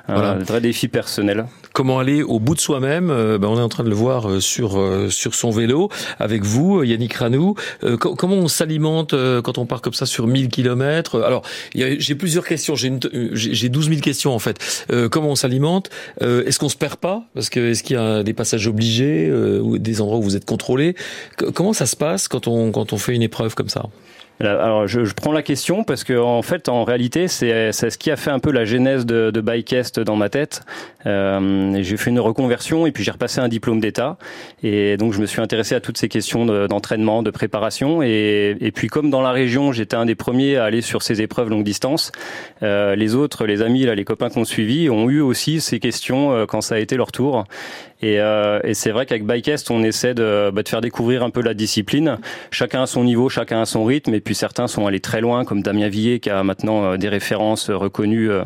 Voilà. 0.08 0.32
Un 0.32 0.38
vrai 0.38 0.60
défi 0.60 0.88
personnel. 0.88 1.46
Comment 1.74 1.98
aller 1.98 2.22
au 2.22 2.38
bout 2.38 2.54
de 2.54 2.60
soi-même 2.60 3.10
euh, 3.10 3.36
ben, 3.36 3.48
On 3.48 3.58
est 3.58 3.60
en 3.60 3.68
train 3.68 3.82
de 3.82 3.88
le 3.88 3.96
voir 3.96 4.30
euh, 4.30 4.38
sur 4.38 4.78
euh, 4.78 5.10
sur 5.10 5.34
son 5.34 5.50
vélo 5.50 5.88
avec 6.20 6.44
vous, 6.44 6.84
Yannick 6.84 7.14
Ranou. 7.14 7.56
Co- 7.98 8.14
comment 8.14 8.36
on 8.36 8.46
s'alimente 8.46 9.12
quand 9.42 9.58
on 9.58 9.66
part 9.66 9.82
comme 9.82 9.92
ça 9.92 10.06
sur 10.06 10.28
1000 10.28 10.50
kilomètres? 10.50 11.20
Alors, 11.22 11.42
j'ai 11.74 12.14
plusieurs 12.14 12.46
questions. 12.46 12.76
J'ai 12.76 12.92
j'ai 13.32 13.54
j'ai 13.54 13.68
12 13.68 13.88
000 13.88 14.00
questions 14.00 14.32
en 14.32 14.38
fait. 14.38 14.86
Comment 15.10 15.30
on 15.30 15.34
s'alimente? 15.34 15.90
Est-ce 16.20 16.60
qu'on 16.60 16.68
se 16.68 16.76
perd 16.76 16.96
pas? 16.96 17.24
Parce 17.34 17.50
que 17.50 17.58
est-ce 17.70 17.82
qu'il 17.82 17.96
y 17.96 17.98
a 17.98 18.22
des 18.22 18.34
passages 18.34 18.68
obligés 18.68 19.32
ou 19.32 19.78
des 19.78 20.00
endroits 20.00 20.18
où 20.18 20.22
vous 20.22 20.36
êtes 20.36 20.44
contrôlé 20.44 20.94
Comment 21.54 21.72
ça 21.72 21.86
se 21.86 21.96
passe 21.96 22.28
quand 22.28 22.46
on 22.46 22.70
quand 22.70 22.92
on 22.92 22.98
fait 22.98 23.14
une 23.16 23.22
épreuve 23.22 23.56
comme 23.56 23.68
ça? 23.68 23.86
Alors, 24.40 24.88
je, 24.88 25.04
je 25.04 25.14
prends 25.14 25.30
la 25.30 25.42
question 25.42 25.84
parce 25.84 26.02
que 26.02 26.18
en 26.18 26.42
fait, 26.42 26.68
en 26.68 26.82
réalité, 26.82 27.28
c'est 27.28 27.70
ce 27.72 27.96
qui 27.96 28.10
a 28.10 28.16
fait 28.16 28.30
un 28.30 28.40
peu 28.40 28.50
la 28.50 28.64
genèse 28.64 29.06
de, 29.06 29.30
de 29.30 29.40
Bikest 29.40 30.00
dans 30.00 30.16
ma 30.16 30.28
tête. 30.28 30.62
Euh, 31.06 31.78
j'ai 31.82 31.96
fait 31.96 32.10
une 32.10 32.18
reconversion 32.18 32.84
et 32.86 32.90
puis 32.90 33.04
j'ai 33.04 33.12
repassé 33.12 33.40
un 33.40 33.46
diplôme 33.48 33.78
d'État 33.78 34.16
et 34.64 34.96
donc 34.96 35.12
je 35.12 35.20
me 35.20 35.26
suis 35.26 35.40
intéressé 35.40 35.76
à 35.76 35.80
toutes 35.80 35.98
ces 35.98 36.08
questions 36.08 36.46
de- 36.46 36.66
d'entraînement, 36.66 37.22
de, 37.22 37.30
préparation 37.30 38.02
et, 38.02 38.56
et 38.60 38.72
puis 38.72 38.88
comme 38.88 39.08
dans 39.08 39.20
la 39.22 39.30
région, 39.30 39.70
j'étais 39.70 39.96
un 39.96 40.06
des 40.06 40.14
premiers 40.16 40.56
à 40.56 40.64
aller 40.64 40.80
sur 40.80 41.02
ces 41.02 41.22
épreuves 41.22 41.48
longue 41.48 41.64
distance. 41.64 42.10
euh, 42.62 42.96
les 42.96 43.14
autres, 43.14 43.46
les 43.46 43.62
amis, 43.62 43.84
là, 43.84 43.94
les 43.94 44.04
copains 44.04 44.30
qu'on 44.30 44.44
suivi, 44.44 44.90
ont 44.90 45.10
eu 45.10 45.20
aussi 45.20 45.60
ces 45.60 45.78
questions 45.78 46.32
euh, 46.32 46.46
quand 46.46 46.60
ça 46.60 46.74
a 46.74 46.78
été 46.78 46.96
leur 46.96 47.12
tour. 47.12 47.44
Et, 48.02 48.20
euh, 48.20 48.60
et 48.64 48.74
c'est 48.74 48.90
vrai 48.90 49.06
qu'avec 49.06 49.24
Bikest, 49.24 49.70
on 49.70 49.82
essaie 49.82 50.12
de, 50.14 50.50
bah, 50.52 50.62
de 50.62 50.68
faire 50.68 50.80
découvrir 50.82 51.22
un 51.22 51.30
peu 51.30 51.40
la 51.40 51.54
discipline. 51.54 52.18
Chacun 52.50 52.82
à 52.82 52.86
son 52.86 53.02
niveau, 53.04 53.28
chacun 53.28 53.62
à 53.62 53.64
son 53.66 53.84
rythme. 53.84 54.12
Et 54.14 54.20
puis 54.20 54.34
certains 54.34 54.66
sont 54.66 54.86
allés 54.86 55.00
très 55.00 55.20
loin, 55.20 55.44
comme 55.44 55.62
Damien 55.62 55.88
Villiers, 55.88 56.20
qui 56.20 56.28
a 56.28 56.42
maintenant 56.42 56.84
euh, 56.84 56.96
des 56.98 57.08
références 57.08 57.70
euh, 57.70 57.76
reconnues 57.76 58.30
euh, 58.30 58.42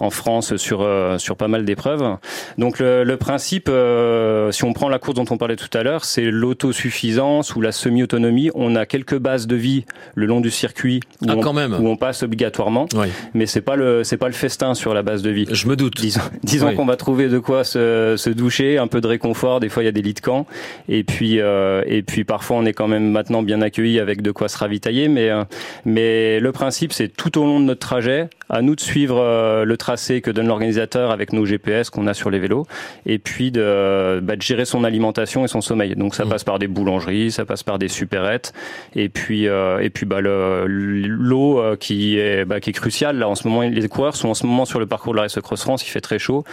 en 0.00 0.10
France 0.10 0.56
sur 0.56 0.82
euh, 0.82 1.16
sur 1.18 1.36
pas 1.36 1.48
mal 1.48 1.64
d'épreuves. 1.64 2.16
Donc 2.58 2.80
le, 2.80 3.04
le 3.04 3.16
principe, 3.16 3.68
euh, 3.70 4.50
si 4.52 4.64
on 4.64 4.72
prend 4.74 4.88
la 4.90 4.98
course 4.98 5.14
dont 5.16 5.24
on 5.30 5.38
parlait 5.38 5.56
tout 5.56 5.70
à 5.78 5.82
l'heure, 5.82 6.04
c'est 6.04 6.30
l'autosuffisance 6.30 7.56
ou 7.56 7.60
la 7.60 7.72
semi-autonomie. 7.72 8.50
On 8.54 8.76
a 8.76 8.84
quelques 8.84 9.16
bases 9.18 9.46
de 9.46 9.56
vie 9.56 9.84
le 10.16 10.26
long 10.26 10.40
du 10.40 10.50
circuit 10.50 11.00
où, 11.22 11.26
Ah, 11.28 11.34
on, 11.36 11.40
quand 11.40 11.52
même. 11.52 11.74
où 11.74 11.88
on 11.88 11.96
passe 11.96 12.22
obligatoirement, 12.22 12.86
Oui, 12.94 13.06
mais 13.32 13.46
c'est 13.46 13.60
pas 13.62 13.76
le 13.76 14.04
c'est 14.04 14.16
pas 14.18 14.26
le 14.26 14.34
festin 14.34 14.74
sur 14.74 14.92
la 14.92 15.02
base 15.02 15.22
de 15.22 15.30
vie. 15.30 15.46
je 15.50 15.66
me 15.68 15.76
doute. 15.76 15.94
Disons, 15.96 16.20
disons 16.42 16.68
Oui. 16.68 16.74
qu'on 16.74 16.84
va 16.86 16.96
trouver 16.96 17.28
de 17.28 17.38
quoi 17.38 17.64
se, 17.64 18.14
se 18.16 18.30
doucher, 18.30 18.78
un 18.78 18.86
peu 18.88 19.00
de 19.00 19.06
réconfort. 19.06 19.60
Des 19.60 19.68
fois, 19.68 19.82
il 19.82 19.86
y 19.86 19.88
a 19.88 19.92
des 19.92 20.02
lits 20.02 20.14
de 20.14 20.20
camp, 20.20 20.46
et 20.88 21.04
puis 21.04 21.40
euh, 21.40 21.82
et 21.86 22.02
puis 22.02 22.24
parfois 22.24 22.56
on 22.56 22.66
est 22.66 22.72
quand 22.72 22.88
même 22.88 23.10
maintenant 23.10 23.42
bien 23.42 23.62
accueilli 23.62 24.00
avec 24.00 24.22
de 24.22 24.30
quoi 24.30 24.48
se 24.48 24.58
ravitailler. 24.58 25.08
Mais 25.08 25.30
euh, 25.30 25.44
mais 25.84 26.40
le 26.40 26.52
principe, 26.52 26.92
c'est 26.92 27.08
tout 27.08 27.38
au 27.38 27.44
long 27.44 27.60
de 27.60 27.64
notre 27.64 27.80
trajet, 27.80 28.28
à 28.50 28.62
nous 28.62 28.74
de 28.74 28.80
suivre 28.80 29.18
euh, 29.20 29.64
le 29.64 29.76
tracé 29.76 30.20
que 30.20 30.30
donne 30.30 30.46
l'organisateur 30.48 31.10
avec 31.10 31.32
nos 31.32 31.44
GPS 31.44 31.90
qu'on 31.90 32.06
a 32.06 32.14
sur 32.14 32.30
les 32.30 32.38
vélos, 32.38 32.66
et 33.06 33.18
puis 33.18 33.50
de, 33.50 34.20
bah, 34.22 34.36
de 34.36 34.42
gérer 34.42 34.64
son 34.64 34.84
alimentation 34.84 35.44
et 35.44 35.48
son 35.48 35.60
sommeil. 35.60 35.94
Donc 35.96 36.14
ça 36.14 36.24
Mm. 36.24 36.28
passe 36.30 36.44
par 36.44 36.58
des 36.58 36.66
boulangeries, 36.68 37.30
ça 37.30 37.44
passe 37.44 37.62
par 37.62 37.78
des 37.78 37.88
supérettes, 37.88 38.52
et 38.94 39.08
puis 39.08 39.48
euh, 39.48 39.78
et 39.80 39.90
puis 39.90 40.06
bah 40.06 40.20
le- 40.20 40.66
l'eau 40.66 41.58
euh, 41.60 41.76
qui 41.76 42.18
est 42.18 42.44
bah, 42.44 42.60
qui 42.60 42.70
est 42.70 42.72
cruciale 42.72 43.18
là 43.18 43.28
en 43.28 43.34
ce 43.34 43.46
moment. 43.48 43.62
Les 43.62 43.88
coureurs 43.88 44.16
sont 44.16 44.28
en 44.28 44.34
ce 44.34 44.46
moment 44.46 44.64
sur 44.64 44.78
le 44.80 44.86
parcours 44.86 45.12
de 45.12 45.16
la 45.16 45.22
Race 45.22 45.38
Cross 45.40 45.62
France, 45.62 45.86
il 45.86 45.90
fait 45.90 46.00
très 46.00 46.18
chaud. 46.18 46.44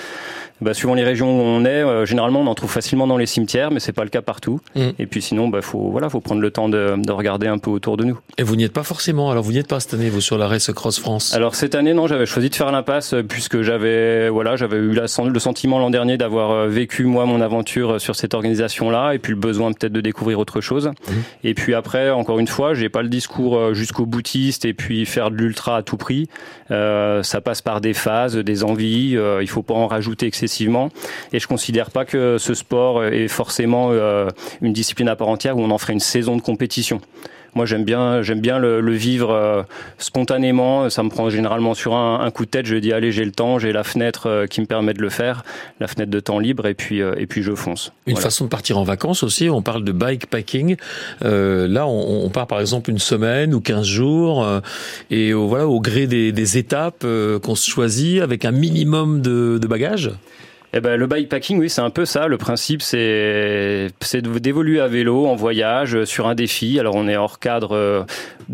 Bah, 0.61 0.73
suivant 0.73 0.93
les 0.93 1.03
régions 1.03 1.27
où 1.37 1.41
on 1.43 1.65
est, 1.65 2.05
généralement 2.05 2.39
on 2.39 2.47
en 2.47 2.55
trouve 2.55 2.71
facilement 2.71 3.07
dans 3.07 3.17
les 3.17 3.25
cimetières, 3.25 3.71
mais 3.71 3.81
c'est 3.81 3.91
pas 3.91 4.03
le 4.05 4.09
cas 4.09 4.21
partout. 4.21 4.61
Mm. 4.75 4.81
Et 4.99 5.05
puis 5.05 5.21
sinon, 5.21 5.49
bah 5.49 5.61
faut 5.61 5.89
voilà, 5.91 6.09
faut 6.09 6.21
prendre 6.21 6.41
le 6.41 6.49
temps 6.51 6.69
de, 6.69 6.95
de 6.97 7.11
regarder 7.11 7.47
un 7.47 7.57
peu 7.57 7.69
autour 7.71 7.97
de 7.97 8.05
nous. 8.05 8.17
Et 8.37 8.43
vous 8.43 8.55
n'y 8.55 8.63
êtes 8.63 8.71
pas 8.73 8.83
forcément. 8.83 9.31
Alors 9.31 9.43
vous 9.43 9.51
n'y 9.51 9.57
êtes 9.59 9.67
pas 9.67 9.79
cette 9.81 9.93
année, 9.95 10.09
vous 10.09 10.21
sur 10.21 10.37
la 10.37 10.47
Race 10.47 10.71
Cross 10.73 10.99
France? 10.99 11.33
Alors 11.33 11.55
cette 11.55 11.75
année, 11.75 11.84
non, 11.93 12.07
j'avais 12.07 12.25
choisi 12.25 12.49
de 12.49 12.55
faire 12.55 12.71
l'impasse 12.71 13.13
euh, 13.13 13.23
puisque 13.23 13.61
j'avais 13.61 14.29
voilà, 14.29 14.55
j'avais 14.55 14.77
eu 14.77 14.93
la, 14.93 15.03
le 15.03 15.39
sentiment 15.39 15.79
l'an 15.79 15.89
dernier 15.89 16.17
d'avoir 16.17 16.51
euh, 16.51 16.67
vécu 16.67 17.05
moi 17.05 17.25
mon 17.25 17.41
aventure 17.41 17.93
euh, 17.93 17.99
sur 17.99 18.15
cette 18.15 18.33
organisation-là 18.33 19.13
et 19.13 19.19
puis 19.19 19.33
le 19.33 19.39
besoin 19.39 19.71
peut-être 19.71 19.93
de 19.93 20.01
découvrir 20.01 20.39
autre 20.39 20.61
chose. 20.61 20.91
Et 21.43 21.53
puis 21.53 21.73
après, 21.73 22.09
encore 22.09 22.39
une 22.39 22.47
fois, 22.47 22.73
j'ai 22.73 22.89
pas 22.89 23.01
le 23.01 23.09
discours 23.09 23.73
jusqu'au 23.73 24.05
boutiste 24.05 24.65
et 24.65 24.73
puis 24.73 25.05
faire 25.05 25.31
de 25.31 25.35
l'ultra 25.35 25.77
à 25.77 25.83
tout 25.83 25.97
prix. 25.97 26.27
Euh, 26.71 27.23
ça 27.23 27.41
passe 27.41 27.61
par 27.61 27.81
des 27.81 27.93
phases, 27.93 28.35
des 28.35 28.63
envies. 28.63 29.15
euh, 29.15 29.41
il 29.41 29.47
faut 29.47 29.63
pas 29.63 29.73
en 29.73 29.87
rajouter 29.87 30.25
excessivement. 30.25 30.89
Et 31.33 31.39
je 31.39 31.47
considère 31.47 31.91
pas 31.91 32.05
que 32.05 32.37
ce 32.37 32.53
sport 32.53 33.03
est 33.05 33.27
forcément 33.27 33.89
euh, 33.91 34.29
une 34.61 34.73
discipline 34.73 35.07
à 35.07 35.15
part 35.15 35.27
entière 35.27 35.57
où 35.57 35.61
on 35.61 35.71
en 35.71 35.77
ferait 35.77 35.93
une 35.93 35.99
saison 35.99 36.35
de 36.35 36.41
compétition. 36.41 37.01
Moi, 37.55 37.65
j'aime 37.65 37.85
bien, 37.85 38.21
j'aime 38.21 38.41
bien 38.41 38.59
le, 38.59 38.81
le 38.81 38.91
vivre 38.91 39.31
euh, 39.31 39.63
spontanément. 39.97 40.89
Ça 40.89 41.03
me 41.03 41.09
prend 41.09 41.29
généralement 41.29 41.73
sur 41.73 41.95
un, 41.95 42.19
un 42.19 42.31
coup 42.31 42.45
de 42.45 42.49
tête. 42.49 42.65
Je 42.65 42.75
dis 42.75 42.93
allez, 42.93 43.11
j'ai 43.11 43.25
le 43.25 43.31
temps, 43.31 43.59
j'ai 43.59 43.71
la 43.71 43.83
fenêtre 43.83 44.27
euh, 44.29 44.45
qui 44.45 44.61
me 44.61 44.65
permet 44.65 44.93
de 44.93 45.01
le 45.01 45.09
faire, 45.09 45.43
la 45.79 45.87
fenêtre 45.87 46.11
de 46.11 46.19
temps 46.19 46.39
libre, 46.39 46.67
et 46.67 46.73
puis 46.73 47.01
euh, 47.01 47.15
et 47.17 47.25
puis 47.27 47.43
je 47.43 47.53
fonce. 47.55 47.91
Une 48.07 48.13
Voilà. 48.13 48.25
façon 48.25 48.45
de 48.45 48.49
partir 48.49 48.77
en 48.77 48.83
vacances 48.83 49.23
aussi, 49.23 49.49
on 49.49 49.61
parle 49.61 49.83
de 49.83 49.91
bikepacking. 49.91 50.75
Euh, 51.23 51.67
là, 51.67 51.87
on, 51.87 52.25
on 52.25 52.29
part 52.29 52.47
par 52.47 52.59
exemple 52.59 52.89
une 52.89 52.99
semaine 52.99 53.53
ou 53.53 53.61
15 53.61 53.85
jours, 53.85 54.43
euh, 54.43 54.59
et 55.09 55.33
au, 55.33 55.47
voilà, 55.47 55.67
au 55.67 55.79
gré 55.79 56.07
des, 56.07 56.31
des 56.31 56.57
étapes 56.57 57.03
euh, 57.05 57.39
qu'on 57.39 57.55
se 57.55 57.69
choisit 57.69 58.21
avec 58.21 58.45
un 58.45 58.51
minimum 58.51 59.21
de, 59.21 59.57
de 59.61 59.67
bagages? 59.67 60.11
Eh 60.77 60.81
ben, 60.81 60.97
le 60.99 61.07
bikepacking, 61.07 61.57
oui, 61.57 61.69
c'est 61.69 61.79
un 61.79 61.89
peu 61.89 62.03
ça. 62.05 62.27
Le 62.27 62.37
principe, 62.37 62.81
c'est 62.81 63.87
d'évoluer 64.41 64.81
à 64.81 64.87
vélo, 64.87 65.25
en 65.25 65.35
voyage, 65.35 65.95
euh, 65.95 66.05
sur 66.05 66.27
un 66.27 66.35
défi. 66.35 66.79
Alors, 66.81 66.95
on 66.95 67.07
est 67.07 67.15
hors 67.15 67.39
cadre. 67.39 67.73
euh, 67.75 68.03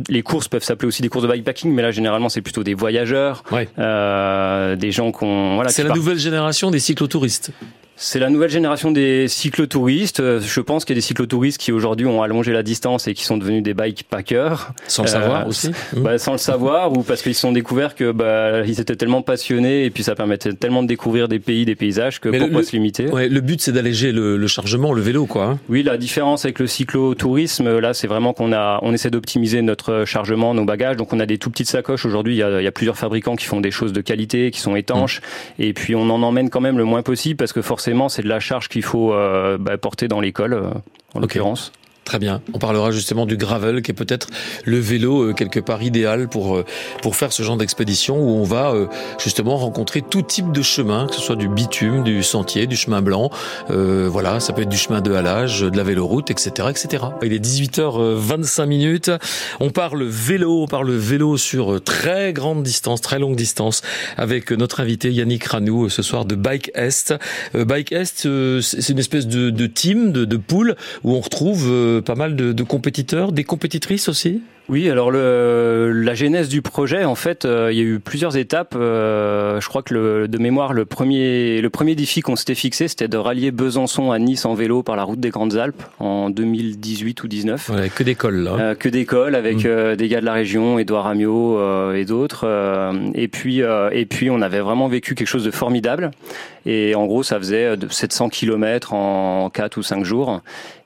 les 0.07 0.21
courses 0.21 0.47
peuvent 0.47 0.63
s'appeler 0.63 0.87
aussi 0.87 1.01
des 1.01 1.09
courses 1.09 1.23
de 1.23 1.31
bikepacking, 1.31 1.73
mais 1.73 1.81
là, 1.81 1.89
généralement, 1.89 2.29
c'est 2.29 2.41
plutôt 2.43 2.63
des 2.63 2.75
voyageurs, 2.75 3.43
Ouais. 3.51 3.67
euh, 3.79 4.75
des 4.75 4.91
gens 4.91 5.11
qu'on 5.11 5.55
voilà. 5.55 5.71
C'est 5.71 5.83
la 5.83 5.95
nouvelle 5.95 6.19
génération 6.19 6.69
des 6.69 6.79
cyclotouristes. 6.79 7.51
C'est 8.03 8.17
la 8.17 8.31
nouvelle 8.31 8.49
génération 8.49 8.89
des 8.89 9.27
cyclotouristes. 9.27 10.21
Euh, 10.21 10.41
Je 10.41 10.59
pense 10.59 10.85
qu'il 10.85 10.95
y 10.95 10.97
a 10.97 10.99
des 10.99 11.05
cyclotouristes 11.05 11.59
qui 11.59 11.71
aujourd'hui 11.71 12.07
ont 12.07 12.23
allongé 12.23 12.51
la 12.51 12.63
distance 12.63 13.07
et 13.07 13.13
qui 13.13 13.23
sont 13.25 13.37
devenus 13.37 13.61
des 13.61 13.75
bikepackers. 13.75 14.73
Sans 14.87 15.03
le 15.03 15.07
Euh, 15.07 15.11
savoir 15.11 15.47
aussi. 15.47 15.69
Mmh. 15.69 15.73
Bah, 16.01 16.17
sans 16.17 16.31
le 16.31 16.37
savoir 16.39 16.91
ou 16.97 17.03
parce 17.03 17.21
qu'ils 17.21 17.35
se 17.35 17.41
sont 17.41 17.51
découverts 17.51 17.93
que 17.93 18.11
bah, 18.11 18.65
ils 18.65 18.81
étaient 18.81 18.95
tellement 18.95 19.21
passionnés 19.21 19.85
et 19.85 19.91
puis 19.91 20.01
ça 20.01 20.15
permettait 20.15 20.53
tellement 20.53 20.81
de 20.81 20.87
découvrir 20.87 21.27
des 21.27 21.37
pays, 21.37 21.63
des 21.63 21.75
paysages 21.75 22.19
que 22.19 22.27
Mais 22.29 22.39
pourquoi 22.39 22.61
le- 22.61 22.65
se 22.65 22.71
limiter 22.71 23.07
Ouais, 23.07 23.29
le 23.29 23.39
but 23.39 23.61
c'est 23.61 23.71
d'alléger 23.71 24.11
le, 24.11 24.35
le 24.35 24.47
chargement, 24.47 24.93
le 24.93 25.01
vélo, 25.03 25.27
quoi. 25.27 25.45
hein. 25.45 25.59
Oui, 25.69 25.83
la 25.83 25.97
différence 25.97 26.43
avec 26.43 26.57
le 26.57 26.65
cyclotourisme, 26.65 27.77
là, 27.77 27.93
c'est 27.93 28.07
vraiment 28.07 28.33
qu'on 28.33 28.51
a, 28.51 28.79
on 28.81 28.93
essaie 28.93 29.11
d'optimiser 29.11 29.61
notre 29.61 30.05
chargement, 30.05 30.55
nos 30.55 30.65
bagages. 30.65 30.97
Donc, 30.97 31.13
on 31.13 31.19
a 31.19 31.27
des 31.27 31.37
tout 31.37 31.51
petites 31.51 31.69
sacoches. 31.69 32.03
Aujourd'hui, 32.07 32.33
il 32.33 32.37
y 32.37 32.43
a, 32.43 32.61
il 32.61 32.63
y 32.63 32.67
a 32.67 32.71
plusieurs 32.71 32.97
fabricants 32.97 33.35
qui 33.35 33.45
font 33.45 33.61
des 33.61 33.69
choses 33.69 33.93
de 33.93 34.01
qualité, 34.01 34.49
qui 34.49 34.59
sont 34.59 34.75
étanches. 34.75 35.21
Et 35.59 35.73
puis, 35.73 35.93
on 35.93 36.09
en 36.09 36.23
emmène 36.23 36.49
quand 36.49 36.61
même 36.61 36.79
le 36.79 36.83
moins 36.85 37.03
possible 37.03 37.35
parce 37.35 37.53
que 37.53 37.61
forcément, 37.61 37.90
c'est 38.09 38.21
de 38.21 38.27
la 38.27 38.39
charge 38.39 38.69
qu'il 38.69 38.83
faut 38.83 39.13
euh, 39.13 39.57
bah, 39.57 39.77
porter 39.77 40.07
dans 40.07 40.19
l'école, 40.19 40.53
euh, 40.53 40.69
en 41.13 41.19
l'occurrence. 41.19 41.71
Très 42.03 42.17
bien. 42.17 42.41
On 42.53 42.57
parlera 42.57 42.91
justement 42.91 43.27
du 43.27 43.37
gravel, 43.37 43.83
qui 43.83 43.91
est 43.91 43.93
peut-être 43.93 44.27
le 44.65 44.79
vélo 44.79 45.21
euh, 45.21 45.33
quelque 45.33 45.59
part 45.59 45.83
idéal 45.83 46.27
pour 46.27 46.57
euh, 46.57 46.65
pour 47.03 47.15
faire 47.15 47.31
ce 47.31 47.43
genre 47.43 47.57
d'expédition 47.57 48.17
où 48.17 48.37
on 48.37 48.43
va 48.43 48.71
euh, 48.71 48.87
justement 49.19 49.55
rencontrer 49.55 50.01
tout 50.01 50.23
type 50.23 50.51
de 50.51 50.63
chemin, 50.63 51.05
que 51.05 51.13
ce 51.13 51.21
soit 51.21 51.35
du 51.35 51.47
bitume, 51.47 52.03
du 52.03 52.23
sentier, 52.23 52.65
du 52.65 52.75
chemin 52.75 53.01
blanc. 53.01 53.29
voilà, 53.69 54.39
ça 54.39 54.51
peut 54.51 54.63
être 54.63 54.69
du 54.69 54.77
chemin 54.77 55.01
de 55.01 55.13
halage, 55.13 55.61
de 55.61 55.77
la 55.77 55.83
véloroute, 55.83 56.31
etc., 56.31 56.69
etc. 56.69 57.05
Il 57.21 57.33
est 57.33 57.43
18h25 57.43 58.65
minutes. 58.65 59.11
On 59.59 59.69
parle 59.69 60.03
vélo, 60.03 60.63
on 60.63 60.67
parle 60.67 60.91
vélo 60.91 61.37
sur 61.37 61.81
très 61.83 62.33
grande 62.33 62.63
distance, 62.63 63.01
très 63.01 63.19
longue 63.19 63.35
distance, 63.35 63.83
avec 64.17 64.51
notre 64.51 64.79
invité 64.79 65.11
Yannick 65.11 65.45
Ranou 65.45 65.89
ce 65.89 66.01
soir 66.01 66.25
de 66.25 66.35
Bike 66.35 66.71
Est. 66.73 67.13
Bike 67.53 67.91
Est, 67.91 68.27
c'est 68.61 68.89
une 68.89 68.99
espèce 68.99 69.27
de, 69.27 69.49
de 69.49 69.67
team, 69.67 70.11
de, 70.11 70.25
de 70.25 70.37
pool 70.37 70.75
où 71.03 71.15
on 71.15 71.21
retrouve 71.21 71.90
pas 71.99 72.15
mal 72.15 72.35
de, 72.35 72.53
de 72.53 72.63
compétiteurs, 72.63 73.31
des 73.31 73.43
compétitrices 73.43 74.07
aussi 74.07 74.41
oui, 74.71 74.89
alors 74.89 75.11
le, 75.11 75.91
la 75.91 76.13
genèse 76.13 76.47
du 76.47 76.61
projet, 76.61 77.03
en 77.03 77.15
fait, 77.15 77.43
euh, 77.43 77.73
il 77.73 77.77
y 77.77 77.81
a 77.81 77.83
eu 77.83 77.99
plusieurs 77.99 78.37
étapes. 78.37 78.73
Euh, 78.77 79.59
je 79.59 79.67
crois 79.67 79.81
que 79.81 79.93
le, 79.93 80.27
de 80.29 80.37
mémoire, 80.37 80.71
le 80.71 80.85
premier, 80.85 81.59
le 81.59 81.69
premier 81.69 81.93
défi 81.93 82.21
qu'on 82.21 82.37
s'était 82.37 82.55
fixé, 82.55 82.87
c'était 82.87 83.09
de 83.09 83.17
rallier 83.17 83.51
Besançon 83.51 84.11
à 84.11 84.19
Nice 84.19 84.45
en 84.45 84.53
vélo 84.53 84.81
par 84.81 84.95
la 84.95 85.03
route 85.03 85.19
des 85.19 85.29
Grandes 85.29 85.57
Alpes 85.57 85.83
en 85.99 86.29
2018 86.29 87.21
ou 87.21 87.27
19. 87.27 87.69
Ouais, 87.69 87.89
que 87.89 88.03
d'écoles 88.03 88.43
là. 88.43 88.51
Euh, 88.59 88.75
que 88.75 88.87
d'écoles 88.87 89.35
avec 89.35 89.65
mm. 89.65 89.95
des 89.97 90.07
gars 90.07 90.21
de 90.21 90.25
la 90.25 90.33
région, 90.33 90.79
Édouard 90.79 91.07
Amiot 91.07 91.93
et 91.93 92.05
d'autres. 92.05 92.47
et 93.13 93.27
puis, 93.27 93.59
et 93.59 94.05
puis, 94.05 94.29
on 94.29 94.41
avait 94.41 94.61
vraiment 94.61 94.87
vécu 94.87 95.15
quelque 95.15 95.27
chose 95.27 95.43
de 95.43 95.51
formidable. 95.51 96.11
Et 96.65 96.95
en 96.95 97.05
gros, 97.05 97.23
ça 97.23 97.37
faisait 97.37 97.75
de 97.77 97.87
700 97.89 98.29
km 98.29 98.93
en 98.93 99.49
4 99.49 99.77
ou 99.77 99.83
5 99.83 100.03
jours. 100.03 100.41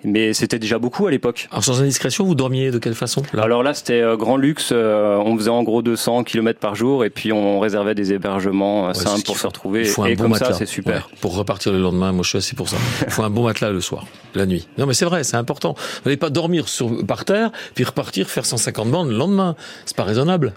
Mais 0.06 0.34
c'était 0.34 0.60
déjà 0.60 0.78
beaucoup 0.78 1.08
à 1.08 1.12
l'époque. 1.12 1.48
Alors 1.52 1.64
sans 1.64 1.82
indiscrétion, 1.82 2.26
vous 2.26 2.36
dormiez 2.36 2.70
de 2.72 2.78
quelle 2.78 2.94
façon 2.94 3.24
Alors 3.34 3.64
là, 3.64 3.74
c'était 3.74 4.02
euh, 4.02 4.16
grand 4.16 4.38
luxe. 4.38 4.70
Euh, 4.72 5.18
on 5.18 5.36
faisait 5.36 5.50
en 5.50 5.64
gros 5.64 5.82
200 5.82 6.24
km 6.24 6.60
par 6.60 6.76
jour 6.76 7.04
et 7.04 7.10
puis 7.10 7.34
on 7.34 7.60
réservait 7.60 7.96
des 7.96 8.14
hébergements 8.14 8.90
euh, 8.90 8.94
simples 8.94 9.24
pour 9.26 9.38
se 9.38 9.48
retrouver. 9.48 9.82
Il 9.82 9.88
faut 9.88 10.06
et 10.06 10.12
un 10.12 10.16
bon 10.16 10.24
comme 10.24 10.32
matelas. 10.34 10.52
ça, 10.52 10.60
c'est 10.60 10.66
super. 10.68 11.10
pour 11.22 11.36
repartir 11.36 11.72
le 11.72 11.80
lendemain, 11.80 12.12
moi 12.12 12.24
je 12.24 12.30
suis 12.30 12.38
assis 12.38 12.56
pour 12.56 12.70
ça. 12.70 12.78
Il 13.02 13.12
faut 13.12 13.24
un 13.24 13.30
bon 13.30 13.44
matelas 13.44 13.72
le 13.72 13.82
soir, 13.82 14.06
la 14.36 14.46
nuit. 14.46 14.68
Non 14.78 14.86
mais 14.86 14.94
c'est 14.94 15.06
vrai, 15.06 15.24
c'est 15.24 15.38
important. 15.38 15.74
Vous 15.76 16.10
n'allez 16.10 16.18
pas 16.18 16.30
dormir 16.30 16.70
sur, 16.70 17.06
par 17.06 17.26
terre 17.26 17.52
puis 17.74 17.84
repartir 17.84 18.30
faire 18.30 18.46
150 18.46 18.90
bandes 18.92 19.10
le 19.10 19.18
lendemain. 19.18 19.56
C'est 19.86 19.98
pas 19.98 20.04
raisonnable. 20.04 20.54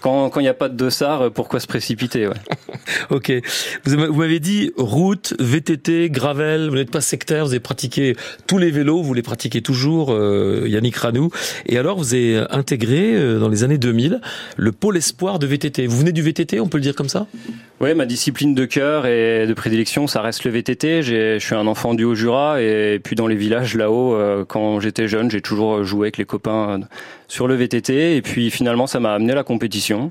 Quand 0.00 0.30
il 0.36 0.42
n'y 0.42 0.48
a 0.48 0.54
pas 0.54 0.68
de 0.68 0.76
dossard, 0.76 1.30
pourquoi 1.32 1.60
se 1.60 1.66
précipiter. 1.66 2.28
Ok. 3.10 3.32
Vous 3.84 3.96
m'avez 3.96 4.40
dit 4.40 4.72
route, 4.76 5.34
VTT, 5.38 6.10
gravel. 6.10 6.68
Vous 6.68 6.74
n'êtes 6.74 6.90
pas 6.90 7.00
sectaire. 7.00 7.44
Vous 7.44 7.52
avez 7.52 7.60
pratiqué 7.60 8.16
tous 8.46 8.58
les 8.58 8.70
vélos. 8.70 9.02
Vous 9.02 9.14
les 9.14 9.22
pratiquez 9.22 9.62
toujours, 9.62 10.12
euh, 10.12 10.64
Yannick 10.66 10.96
Ranou. 10.96 11.30
Et 11.66 11.78
alors, 11.78 11.98
vous 11.98 12.14
avez 12.14 12.44
intégré 12.50 13.14
euh, 13.14 13.38
dans 13.38 13.48
les 13.48 13.64
années 13.64 13.78
2000 13.78 14.20
le 14.56 14.72
pôle 14.72 14.96
espoir 14.96 15.38
de 15.38 15.46
VTT. 15.46 15.86
Vous 15.86 15.98
venez 15.98 16.12
du 16.12 16.22
VTT, 16.22 16.60
on 16.60 16.68
peut 16.68 16.78
le 16.78 16.82
dire 16.82 16.94
comme 16.94 17.08
ça? 17.08 17.26
Oui, 17.80 17.92
ma 17.92 18.06
discipline 18.06 18.54
de 18.54 18.66
cœur 18.66 19.04
et 19.04 19.46
de 19.48 19.52
prédilection, 19.52 20.06
ça 20.06 20.22
reste 20.22 20.44
le 20.44 20.52
VTT. 20.52 21.02
Je 21.02 21.38
suis 21.40 21.56
un 21.56 21.66
enfant 21.66 21.94
du 21.94 22.04
Haut-Jura 22.04 22.62
et 22.62 23.00
puis 23.02 23.16
dans 23.16 23.26
les 23.26 23.34
villages 23.34 23.74
là-haut, 23.74 24.14
euh, 24.14 24.44
quand 24.44 24.78
j'étais 24.78 25.08
jeune, 25.08 25.28
j'ai 25.28 25.40
toujours 25.40 25.82
joué 25.82 26.06
avec 26.06 26.16
les 26.16 26.24
copains 26.24 26.80
sur 27.26 27.48
le 27.48 27.56
VTT. 27.56 28.16
Et 28.16 28.22
puis 28.22 28.52
finalement, 28.52 28.86
ça 28.86 29.00
m'a 29.00 29.12
amené 29.12 29.32
à 29.32 29.34
la 29.34 29.42
compétition 29.42 30.10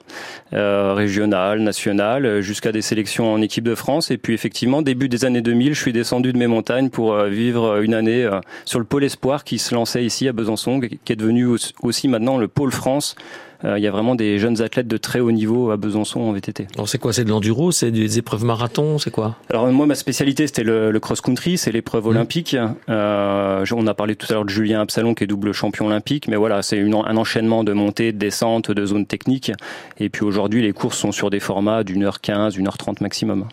euh, 0.51 0.93
régionale, 0.93 1.61
nationale, 1.61 2.41
jusqu'à 2.41 2.73
des 2.73 2.81
sélections 2.81 3.31
en 3.31 3.41
équipe 3.41 3.63
de 3.63 3.75
France. 3.75 4.11
Et 4.11 4.17
puis 4.17 4.33
effectivement, 4.33 4.81
début 4.81 5.07
des 5.07 5.23
années 5.23 5.41
2000, 5.41 5.73
je 5.73 5.81
suis 5.81 5.93
descendu 5.93 6.33
de 6.33 6.37
mes 6.37 6.47
montagnes 6.47 6.89
pour 6.89 7.13
euh, 7.13 7.29
vivre 7.29 7.81
une 7.81 7.93
année 7.93 8.29
sur 8.65 8.79
le 8.79 8.85
pôle 8.85 9.05
espoir 9.05 9.45
qui 9.45 9.57
se 9.57 9.73
lançait 9.73 10.03
ici 10.03 10.27
à 10.27 10.33
Besançon, 10.33 10.81
qui 10.81 11.13
est 11.13 11.15
devenu 11.15 11.47
aussi 11.81 12.09
maintenant 12.09 12.37
le 12.37 12.49
pôle 12.49 12.73
France 12.73 13.15
euh, 13.15 13.52
il 13.63 13.81
y 13.81 13.87
a 13.87 13.91
vraiment 13.91 14.15
des 14.15 14.39
jeunes 14.39 14.61
athlètes 14.61 14.87
de 14.87 14.97
très 14.97 15.19
haut 15.19 15.31
niveau 15.31 15.71
à 15.71 15.77
Besançon 15.77 16.21
en 16.21 16.31
VTT. 16.31 16.67
Alors 16.75 16.89
c'est 16.89 16.97
quoi? 16.97 17.13
C'est 17.13 17.23
de 17.23 17.29
l'enduro? 17.29 17.71
C'est 17.71 17.91
des 17.91 18.17
épreuves 18.17 18.43
marathon? 18.43 18.97
C'est 18.97 19.11
quoi? 19.11 19.37
Alors 19.49 19.67
moi 19.71 19.85
ma 19.85 19.95
spécialité 19.95 20.47
c'était 20.47 20.63
le, 20.63 20.91
le 20.91 20.99
cross-country, 20.99 21.57
c'est 21.57 21.71
l'épreuve 21.71 22.05
mmh. 22.05 22.07
olympique. 22.07 22.57
Euh, 22.89 23.65
on 23.75 23.87
a 23.87 23.93
parlé 23.93 24.15
tout 24.15 24.27
à 24.29 24.33
l'heure 24.33 24.45
de 24.45 24.49
Julien 24.49 24.81
Absalon 24.81 25.13
qui 25.13 25.23
est 25.23 25.27
double 25.27 25.51
champion 25.53 25.87
olympique, 25.87 26.27
mais 26.27 26.35
voilà 26.35 26.61
c'est 26.61 26.79
un 26.79 27.17
enchaînement 27.17 27.63
de 27.63 27.73
montées, 27.73 28.11
de 28.11 28.17
descentes, 28.17 28.71
de 28.71 28.85
zones 28.85 29.05
techniques. 29.05 29.51
Et 29.99 30.09
puis 30.09 30.23
aujourd'hui 30.23 30.61
les 30.61 30.73
courses 30.73 30.97
sont 30.97 31.11
sur 31.11 31.29
des 31.29 31.39
formats 31.39 31.83
d'une 31.83 32.03
heure 32.03 32.21
15, 32.21 32.57
une 32.57 32.67
heure 32.67 32.77
30 32.77 33.01
maximum. 33.01 33.47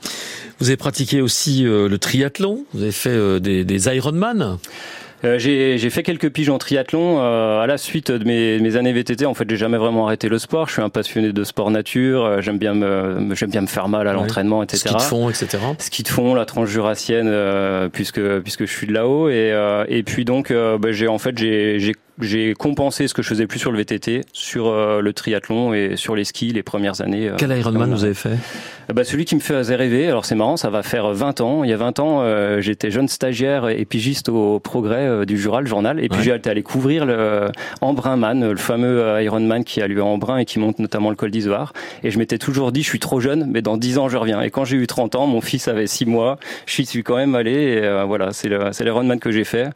Vous 0.58 0.68
avez 0.68 0.76
pratiqué 0.76 1.20
aussi 1.20 1.66
euh, 1.66 1.88
le 1.88 1.98
triathlon, 1.98 2.64
vous 2.74 2.82
avez 2.82 2.92
fait 2.92 3.10
euh, 3.10 3.38
des, 3.38 3.64
des 3.64 3.88
Ironman? 3.88 4.58
Euh, 5.24 5.38
j'ai 5.38 5.90
fait 5.90 6.02
quelques 6.02 6.30
piges 6.30 6.48
en 6.48 6.58
triathlon 6.58 7.18
euh, 7.20 7.60
à 7.60 7.66
la 7.66 7.76
suite 7.78 8.10
de 8.10 8.24
mes, 8.24 8.58
mes, 8.58 8.76
années 8.76 8.92
VTT. 8.92 9.26
En 9.26 9.34
fait, 9.34 9.48
j'ai 9.48 9.56
jamais 9.56 9.76
vraiment 9.76 10.06
arrêté 10.06 10.28
le 10.28 10.38
sport. 10.38 10.68
Je 10.68 10.74
suis 10.74 10.82
un 10.82 10.88
passionné 10.88 11.32
de 11.32 11.44
sport 11.44 11.70
nature. 11.70 12.24
Euh, 12.24 12.40
j'aime 12.40 12.58
bien 12.58 12.74
me 12.74 13.34
j'aime 13.34 13.50
bien 13.50 13.60
me 13.60 13.66
faire 13.66 13.88
mal 13.88 14.08
à 14.08 14.12
l'entraînement, 14.12 14.62
etc. 14.62 14.88
Ski 14.88 14.94
de 14.94 15.02
fond, 15.02 15.28
etc. 15.28 15.58
Ski 15.78 16.02
de 16.02 16.08
fond, 16.08 16.34
la 16.34 16.46
tranche 16.46 16.70
jurassienne, 16.70 17.28
euh, 17.28 17.88
puisque 17.88 18.20
puisque 18.40 18.64
je 18.66 18.72
suis 18.72 18.86
de 18.86 18.92
là-haut. 18.92 19.28
Et 19.28 19.50
et 19.88 20.02
puis 20.02 20.24
donc, 20.24 20.52
bah, 20.52 20.92
j'ai 20.92 21.08
en 21.08 21.18
fait 21.18 21.36
j'ai 21.36 21.94
j'ai 22.20 22.54
compensé 22.54 23.08
ce 23.08 23.14
que 23.14 23.22
je 23.22 23.28
faisais 23.28 23.46
plus 23.46 23.58
sur 23.58 23.72
le 23.72 23.78
VTT, 23.78 24.22
sur 24.32 24.68
euh, 24.68 25.00
le 25.00 25.12
triathlon 25.12 25.74
et 25.74 25.96
sur 25.96 26.16
les 26.16 26.24
skis 26.24 26.50
les 26.50 26.62
premières 26.62 27.00
années. 27.00 27.28
Euh, 27.28 27.34
Quel 27.38 27.56
Ironman 27.56 27.90
vous 27.92 28.04
avez 28.04 28.14
fait? 28.14 28.36
Bah, 28.92 29.04
Celui 29.04 29.24
qui 29.24 29.34
me 29.34 29.40
faisait 29.40 29.76
rêver. 29.76 30.08
Alors 30.08 30.24
c'est 30.24 30.34
marrant, 30.34 30.56
ça 30.56 30.70
va 30.70 30.82
faire 30.82 31.10
20 31.12 31.40
ans. 31.40 31.64
Il 31.64 31.70
y 31.70 31.72
a 31.72 31.76
20 31.76 32.00
ans, 32.00 32.20
euh, 32.22 32.60
j'étais 32.60 32.90
jeune 32.90 33.08
stagiaire 33.08 33.68
et 33.68 33.84
pigiste 33.84 34.28
au 34.28 34.58
Progrès 34.58 35.24
du 35.26 35.38
Jura, 35.38 35.60
le 35.60 35.66
journal. 35.66 36.02
Et 36.02 36.08
puis 36.08 36.22
j'ai 36.22 36.34
été 36.34 36.50
aller 36.50 36.62
couvrir 36.62 37.06
le 37.06 37.48
Embrunman, 37.80 38.50
le 38.50 38.56
fameux 38.56 39.22
Ironman 39.22 39.64
qui 39.64 39.80
a 39.80 39.88
lieu 39.88 40.00
à 40.00 40.04
Embrun 40.04 40.38
et 40.38 40.44
qui 40.44 40.58
monte 40.58 40.78
notamment 40.78 41.10
le 41.10 41.16
col 41.16 41.30
d'Isoire. 41.30 41.72
Et 42.02 42.10
je 42.10 42.18
m'étais 42.18 42.38
toujours 42.38 42.72
dit, 42.72 42.82
je 42.82 42.88
suis 42.88 42.98
trop 42.98 43.20
jeune, 43.20 43.46
mais 43.50 43.62
dans 43.62 43.76
10 43.76 43.98
ans 43.98 44.08
je 44.08 44.16
reviens. 44.16 44.40
Et 44.40 44.50
quand 44.50 44.64
j'ai 44.64 44.76
eu 44.76 44.86
30 44.86 45.14
ans, 45.14 45.26
mon 45.26 45.40
fils 45.40 45.68
avait 45.68 45.86
6 45.86 46.06
mois. 46.06 46.38
Je 46.66 46.82
suis 46.82 47.02
quand 47.02 47.16
même 47.16 47.34
allé. 47.34 47.52
Et 47.52 48.04
voilà, 48.06 48.32
c'est 48.32 48.48
l'Ironman 48.84 49.20
que 49.20 49.30
j'ai 49.30 49.44
fait. 49.44 49.70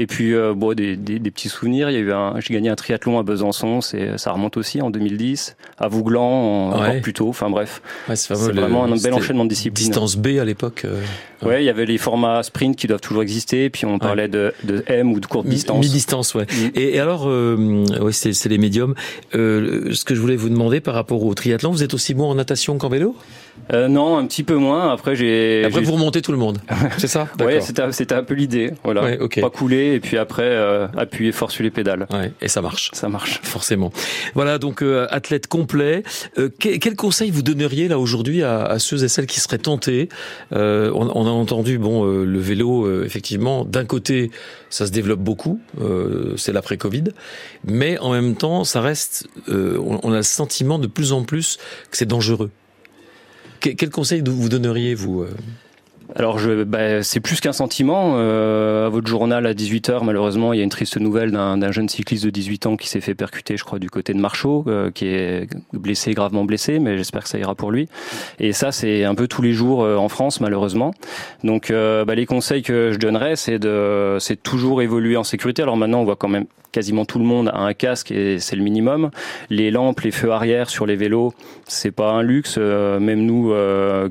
Et 0.00 0.06
puis, 0.06 0.34
euh, 0.34 0.54
bon, 0.54 0.72
des, 0.72 0.96
des, 0.96 1.18
des, 1.18 1.30
petits 1.30 1.50
souvenirs. 1.50 1.90
Il 1.90 1.92
y 1.92 1.96
a 1.96 2.00
eu 2.00 2.10
un, 2.10 2.40
j'ai 2.40 2.54
gagné 2.54 2.70
un 2.70 2.74
triathlon 2.74 3.18
à 3.18 3.22
Besançon. 3.22 3.82
C'est, 3.82 4.16
ça 4.16 4.32
remonte 4.32 4.56
aussi 4.56 4.80
en 4.80 4.88
2010. 4.88 5.56
À 5.76 5.88
Vouglan, 5.88 6.70
encore 6.70 7.00
plus 7.02 7.12
tôt. 7.12 7.28
Enfin 7.28 7.50
bref, 7.50 7.82
ouais, 8.08 8.16
c'est, 8.16 8.32
vraiment 8.32 8.84
un 8.84 8.96
bel 8.96 9.12
enchaînement 9.12 9.44
de 9.44 9.50
disciplines. 9.50 9.88
Distance 9.88 10.16
B 10.16 10.38
à 10.40 10.46
l'époque. 10.46 10.86
Euh, 10.86 11.02
ouais, 11.46 11.62
il 11.62 11.66
y 11.66 11.68
avait 11.68 11.84
les 11.84 11.98
formats 11.98 12.42
sprint 12.42 12.76
qui 12.76 12.86
doivent 12.86 13.02
toujours 13.02 13.22
exister. 13.22 13.68
Puis 13.68 13.84
on 13.84 13.98
parlait 13.98 14.28
de, 14.28 14.54
de, 14.64 14.82
M 14.86 15.12
ou 15.12 15.20
de 15.20 15.26
courte 15.26 15.46
distance. 15.46 15.84
Mi-distance, 15.84 16.34
ouais. 16.34 16.44
Mm. 16.44 16.70
Et, 16.76 16.94
et, 16.94 16.98
alors, 16.98 17.28
euh, 17.28 17.84
ouais, 18.00 18.12
c'est, 18.12 18.32
c'est 18.32 18.48
les 18.48 18.56
médiums. 18.56 18.94
Ce 19.34 20.04
que 20.04 20.14
je 20.14 20.20
voulais 20.20 20.36
vous 20.36 20.48
demander 20.48 20.80
par 20.80 20.94
rapport 20.94 21.22
au 21.22 21.34
triathlon, 21.34 21.72
vous 21.72 21.82
êtes 21.82 21.92
aussi 21.92 22.14
bon 22.14 22.30
en 22.30 22.36
natation 22.36 22.78
qu'en 22.78 22.88
vélo? 22.88 23.14
Euh, 23.72 23.88
non, 23.88 24.16
un 24.16 24.26
petit 24.26 24.42
peu 24.42 24.56
moins. 24.56 24.92
Après, 24.92 25.14
j'ai. 25.14 25.64
Après, 25.64 25.80
vous 25.80 25.92
remontez 25.92 26.22
tout 26.22 26.32
le 26.32 26.38
monde. 26.38 26.58
C'est 26.98 27.06
ça? 27.06 27.28
Ouais, 27.40 27.60
c'était, 27.60 27.92
c'était 27.92 28.14
un 28.14 28.22
peu 28.22 28.34
l'idée. 28.34 28.72
Voilà. 28.84 29.02
Ouais, 29.02 29.18
okay. 29.18 29.40
Pas 29.40 29.50
couler 29.50 29.89
et 29.94 30.00
puis 30.00 30.18
après 30.18 30.42
euh, 30.44 30.86
appuyer 30.96 31.32
fort 31.32 31.50
sur 31.50 31.62
les 31.62 31.70
pédales. 31.70 32.06
Ouais, 32.12 32.32
et 32.40 32.48
ça 32.48 32.62
marche. 32.62 32.90
Ça 32.92 33.08
marche. 33.08 33.40
Forcément. 33.42 33.92
Voilà, 34.34 34.58
donc 34.58 34.82
euh, 34.82 35.06
athlète 35.10 35.46
complet. 35.46 36.02
Euh, 36.38 36.48
quel, 36.58 36.78
quel, 36.78 36.96
conseil 36.96 37.30
vous 37.30 37.42
donneriez 37.42 37.88
là 37.88 37.98
aujourd'hui 37.98 38.42
à, 38.42 38.62
à, 38.62 38.78
ceux 38.78 39.04
et 39.04 39.08
celles 39.08 39.26
qui 39.26 39.40
seraient 39.40 39.58
tentés? 39.58 40.08
On, 40.52 41.10
on, 41.14 41.26
a 41.26 41.30
entendu, 41.30 41.78
bon, 41.78 42.04
le 42.04 42.38
vélo, 42.38 43.04
effectivement, 43.04 43.64
d'un 43.64 43.84
côté, 43.84 44.30
ça 44.68 44.86
se 44.86 44.92
développe 44.92 45.20
beaucoup. 45.20 45.60
c'est 46.36 46.52
l'après-Covid, 46.52 47.04
mais 47.64 47.98
en 47.98 48.12
même 48.12 48.34
temps, 48.34 48.64
ça 48.64 48.80
reste. 48.80 49.28
On, 49.48 50.00
on 50.02 50.12
a 50.12 50.16
le 50.16 50.22
sentiment 50.22 50.78
de 50.78 50.86
plus 50.86 51.12
en 51.12 51.22
plus 51.22 51.58
que 51.90 51.96
c'est 51.96 52.06
dangereux. 52.06 52.50
Quel 53.60 53.90
conseil 53.90 54.22
vous 54.24 54.48
donneriez, 54.48 54.94
vous 54.94 55.26
alors 56.16 56.38
je, 56.38 56.64
bah, 56.64 57.02
c'est 57.02 57.20
plus 57.20 57.40
qu'un 57.40 57.52
sentiment. 57.52 58.14
Euh, 58.16 58.86
à 58.86 58.88
votre 58.88 59.06
journal 59.06 59.46
à 59.46 59.54
18h, 59.54 60.04
malheureusement, 60.04 60.52
il 60.52 60.58
y 60.58 60.60
a 60.60 60.64
une 60.64 60.70
triste 60.70 60.98
nouvelle 60.98 61.30
d'un 61.30 61.72
jeune 61.72 61.88
cycliste 61.88 62.24
de 62.24 62.30
18 62.30 62.66
ans 62.66 62.76
qui 62.76 62.88
s'est 62.88 63.00
fait 63.00 63.14
percuter, 63.14 63.56
je 63.56 63.64
crois, 63.64 63.78
du 63.78 63.90
côté 63.90 64.12
de 64.14 64.18
Marchaux, 64.18 64.64
euh, 64.66 64.90
qui 64.90 65.06
est 65.06 65.48
blessé, 65.72 66.12
gravement 66.12 66.44
blessé, 66.44 66.78
mais 66.78 66.96
j'espère 66.96 67.22
que 67.22 67.28
ça 67.28 67.38
ira 67.38 67.54
pour 67.54 67.70
lui. 67.70 67.88
Et 68.38 68.52
ça, 68.52 68.72
c'est 68.72 69.04
un 69.04 69.14
peu 69.14 69.28
tous 69.28 69.42
les 69.42 69.52
jours 69.52 69.82
euh, 69.82 69.96
en 69.96 70.08
France, 70.08 70.40
malheureusement. 70.40 70.92
Donc 71.44 71.70
euh, 71.70 72.04
bah, 72.04 72.14
les 72.14 72.26
conseils 72.26 72.62
que 72.62 72.90
je 72.92 72.98
donnerais, 72.98 73.36
c'est 73.36 73.58
de, 73.58 74.16
c'est 74.18 74.42
toujours 74.42 74.82
évoluer 74.82 75.16
en 75.16 75.24
sécurité. 75.24 75.62
Alors 75.62 75.76
maintenant, 75.76 76.00
on 76.00 76.04
voit 76.04 76.16
quand 76.16 76.28
même 76.28 76.46
quasiment 76.72 77.04
tout 77.04 77.18
le 77.18 77.24
monde 77.24 77.48
a 77.48 77.58
un 77.58 77.74
casque 77.74 78.12
et 78.12 78.38
c'est 78.38 78.54
le 78.54 78.62
minimum. 78.62 79.10
Les 79.48 79.72
lampes, 79.72 80.00
les 80.02 80.12
feux 80.12 80.30
arrière 80.30 80.70
sur 80.70 80.86
les 80.86 80.94
vélos, 80.94 81.32
c'est 81.66 81.90
pas 81.90 82.12
un 82.12 82.22
luxe. 82.22 82.58
Même 82.58 83.26
nous 83.26 83.52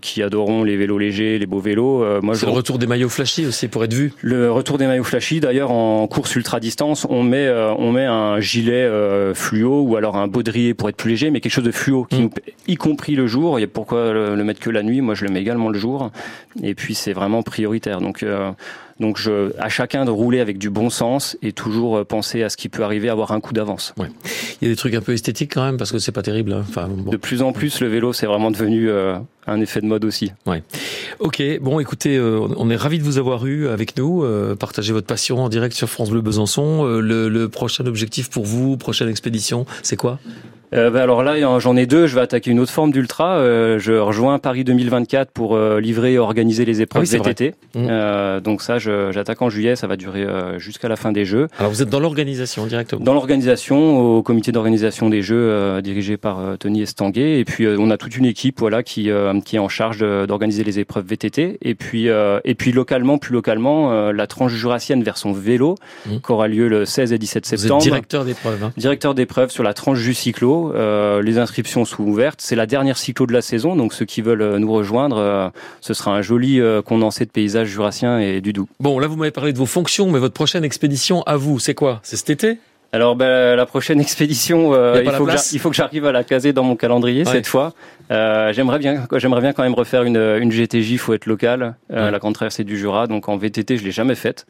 qui 0.01 0.21
adorons 0.21 0.65
les 0.65 0.75
vélos 0.75 0.97
légers, 0.97 1.39
les 1.39 1.45
beaux 1.45 1.61
vélos, 1.61 1.88
Euh, 1.97 2.21
moi, 2.21 2.35
c'est 2.35 2.45
le 2.45 2.51
retour 2.51 2.79
des 2.79 2.87
maillots 2.87 3.09
flashy 3.09 3.45
aussi 3.45 3.67
pour 3.67 3.83
être 3.83 3.93
vu. 3.93 4.13
Le 4.21 4.51
retour 4.51 4.77
des 4.77 4.87
maillots 4.87 5.03
flashy. 5.03 5.39
D'ailleurs, 5.39 5.71
en 5.71 6.07
course 6.07 6.35
ultra 6.35 6.59
distance, 6.59 7.05
on 7.09 7.23
met 7.23 7.47
euh, 7.47 7.73
on 7.73 7.91
met 7.91 8.05
un 8.05 8.39
gilet 8.39 8.83
euh, 8.83 9.33
fluo 9.33 9.81
ou 9.81 9.95
alors 9.95 10.15
un 10.15 10.27
baudrier 10.27 10.73
pour 10.73 10.89
être 10.89 10.97
plus 10.97 11.11
léger, 11.11 11.31
mais 11.31 11.41
quelque 11.41 11.51
chose 11.51 11.63
de 11.63 11.71
fluo, 11.71 12.05
qui 12.05 12.23
mm. 12.23 12.29
y 12.67 12.75
compris 12.75 13.15
le 13.15 13.27
jour. 13.27 13.59
Et 13.59 13.67
pourquoi 13.67 14.13
le, 14.13 14.35
le, 14.35 14.43
mettre 14.43 14.59
que 14.59 14.69
la 14.69 14.83
nuit? 14.83 15.01
Moi, 15.01 15.15
je 15.15 15.25
le 15.25 15.31
mets 15.31 15.41
également 15.41 15.69
le 15.69 15.79
jour. 15.79 16.11
Et 16.63 16.75
puis, 16.75 16.95
c'est 16.95 17.13
vraiment 17.13 17.43
prioritaire. 17.43 18.01
Donc 18.01 18.23
donc 18.99 19.17
je, 19.17 19.51
à 19.59 19.69
chacun 19.69 20.05
de 20.05 20.11
rouler 20.11 20.39
avec 20.39 20.57
du 20.57 20.69
bon 20.69 20.89
sens 20.89 21.37
et 21.41 21.51
toujours 21.53 21.97
euh, 21.97 22.03
penser 22.03 22.43
à 22.43 22.49
ce 22.49 22.57
qui 22.57 22.69
peut 22.69 22.83
arriver, 22.83 23.09
avoir 23.09 23.31
un 23.31 23.39
coup 23.39 23.53
d'avance. 23.53 23.93
Ouais. 23.97 24.07
Il 24.61 24.67
y 24.67 24.71
a 24.71 24.73
des 24.73 24.75
trucs 24.77 24.93
un 24.93 25.01
peu 25.01 25.13
esthétiques 25.13 25.53
quand 25.53 25.63
même 25.63 25.77
parce 25.77 25.91
que 25.91 25.99
c'est 25.99 26.11
pas 26.11 26.21
terrible. 26.21 26.53
Hein. 26.53 26.65
Enfin, 26.67 26.89
De 26.89 27.17
plus 27.17 27.41
en 27.41 27.53
plus, 27.53 27.79
le 27.79 27.87
vélo 27.87 28.13
c'est 28.13 28.25
vraiment 28.25 28.51
devenu 28.51 28.89
euh, 28.89 29.17
un 29.47 29.61
effet 29.61 29.81
de 29.81 29.85
mode 29.85 30.03
aussi. 30.05 30.31
Ouais. 30.45 30.63
Ok, 31.19 31.41
bon 31.61 31.79
écoutez, 31.79 32.17
euh, 32.17 32.39
on 32.57 32.69
est 32.69 32.75
ravi 32.75 32.99
de 32.99 33.03
vous 33.03 33.17
avoir 33.17 33.45
eu 33.45 33.67
avec 33.67 33.97
nous, 33.97 34.23
euh, 34.23 34.55
partagez 34.55 34.93
votre 34.93 35.07
passion 35.07 35.39
en 35.43 35.49
direct 35.49 35.75
sur 35.75 35.89
France 35.89 36.09
Bleu 36.09 36.21
Besançon. 36.21 36.83
le, 36.85 37.29
le 37.29 37.49
prochain 37.49 37.85
objectif 37.85 38.29
pour 38.29 38.45
vous, 38.45 38.77
prochaine 38.77 39.09
expédition, 39.09 39.65
c'est 39.81 39.95
quoi? 39.97 40.19
Euh, 40.73 40.89
bah, 40.89 41.03
alors 41.03 41.23
là, 41.23 41.59
j'en 41.59 41.75
ai 41.75 41.85
deux. 41.85 42.07
Je 42.07 42.15
vais 42.15 42.21
attaquer 42.21 42.51
une 42.51 42.59
autre 42.59 42.71
forme 42.71 42.91
d'ultra. 42.91 43.37
Euh, 43.37 43.79
je 43.79 43.93
rejoins 43.93 44.39
Paris 44.39 44.63
2024 44.63 45.31
pour 45.31 45.55
euh, 45.55 45.79
livrer 45.79 46.13
et 46.13 46.19
organiser 46.19 46.65
les 46.65 46.81
épreuves 46.81 47.07
ah 47.11 47.17
VTT. 47.17 47.55
Mmh. 47.75 47.87
Euh, 47.89 48.39
donc 48.39 48.61
ça, 48.61 48.77
j'attaque 48.77 49.41
en 49.41 49.49
juillet. 49.49 49.75
Ça 49.75 49.87
va 49.87 49.95
durer 49.95 50.25
jusqu'à 50.57 50.87
la 50.87 50.95
fin 50.95 51.11
des 51.11 51.25
Jeux. 51.25 51.47
Alors 51.57 51.71
vous 51.71 51.81
êtes 51.81 51.89
dans 51.89 51.99
l'organisation 51.99 52.65
directement 52.65 53.03
Dans 53.03 53.13
l'organisation, 53.13 54.17
au 54.17 54.23
comité 54.23 54.51
d'organisation 54.51 55.09
des 55.09 55.21
Jeux 55.21 55.81
dirigé 55.81 56.17
par 56.17 56.57
Tony 56.59 56.81
Estanguet. 56.81 57.39
Et 57.39 57.45
puis 57.45 57.67
on 57.67 57.89
a 57.89 57.97
toute 57.97 58.17
une 58.17 58.25
équipe, 58.25 58.59
voilà, 58.59 58.83
qui 58.83 59.09
qui 59.45 59.55
est 59.55 59.59
en 59.59 59.69
charge 59.69 59.99
d'organiser 59.99 60.63
les 60.63 60.79
épreuves 60.79 61.05
VTT. 61.05 61.57
Et 61.61 61.75
puis 61.75 62.07
et 62.07 62.55
puis 62.55 62.71
localement, 62.71 63.17
plus 63.17 63.33
localement, 63.33 64.11
la 64.11 64.27
tranche 64.27 64.53
jurassienne 64.53 65.03
version 65.03 65.31
vélo, 65.31 65.75
mmh. 66.05 66.17
qui 66.23 66.31
aura 66.31 66.47
lieu 66.47 66.67
le 66.67 66.85
16 66.85 67.13
et 67.13 67.17
17 67.17 67.45
septembre. 67.45 67.79
Vous 67.79 67.87
êtes 67.87 67.91
directeur 67.91 68.25
d'épreuve. 68.25 68.63
Hein. 68.63 68.71
Directeur 68.77 69.15
d'épreuve 69.15 69.49
sur 69.49 69.63
la 69.63 69.73
tranche 69.73 70.01
du 70.01 70.13
cyclo. 70.13 70.58
Euh, 70.75 71.21
les 71.21 71.37
inscriptions 71.37 71.85
sont 71.85 72.03
ouvertes. 72.03 72.41
C'est 72.41 72.55
la 72.55 72.65
dernière 72.65 72.97
cyclo 72.97 73.25
de 73.25 73.33
la 73.33 73.41
saison, 73.41 73.75
donc 73.75 73.93
ceux 73.93 74.05
qui 74.05 74.21
veulent 74.21 74.41
euh, 74.41 74.59
nous 74.59 74.71
rejoindre, 74.71 75.17
euh, 75.17 75.49
ce 75.81 75.93
sera 75.93 76.11
un 76.11 76.21
joli 76.21 76.61
condensé 76.85 77.25
de 77.25 77.31
paysages 77.31 77.67
jurassiens 77.67 78.19
et 78.19 78.41
du 78.41 78.53
doux. 78.53 78.67
Bon, 78.79 78.99
là 78.99 79.07
vous 79.07 79.15
m'avez 79.15 79.31
parlé 79.31 79.53
de 79.53 79.57
vos 79.57 79.65
fonctions, 79.65 80.09
mais 80.11 80.19
votre 80.19 80.33
prochaine 80.33 80.63
expédition 80.63 81.23
à 81.23 81.37
vous, 81.37 81.59
c'est 81.59 81.73
quoi? 81.73 81.99
C'est 82.03 82.17
cet 82.17 82.29
été? 82.29 82.57
Alors 82.91 83.15
ben, 83.15 83.55
la 83.55 83.65
prochaine 83.65 84.01
expédition, 84.01 84.73
il, 84.95 85.59
faut 85.59 85.69
que 85.69 85.75
j'arrive 85.75 86.05
à 86.05 86.11
la 86.11 86.23
caser 86.23 86.53
dans 86.53 86.63
mon 86.63 86.75
calendrier 86.75 87.23
cette 87.25 87.47
fois. 87.47 87.73
j'aimerais 88.09 88.79
bien, 88.79 89.05
j'aimerais 89.17 89.41
bien 89.41 89.53
quand 89.53 89.63
même 89.63 89.73
refaire 89.73 90.03
une, 90.03 90.17
une 90.17 90.51
GTJ, 90.51 90.97
faut 90.97 91.13
être 91.13 91.25
local, 91.25 91.75
la 91.89 92.17
grande 92.19 92.33
traversée 92.33 92.63
du 92.63 92.77
Jura. 92.77 93.07
Donc 93.07 93.29
en 93.29 93.37
VTT, 93.37 93.77
je 93.77 93.83
l'ai 93.83 93.91
jamais 93.91 94.15
faite 94.15 94.45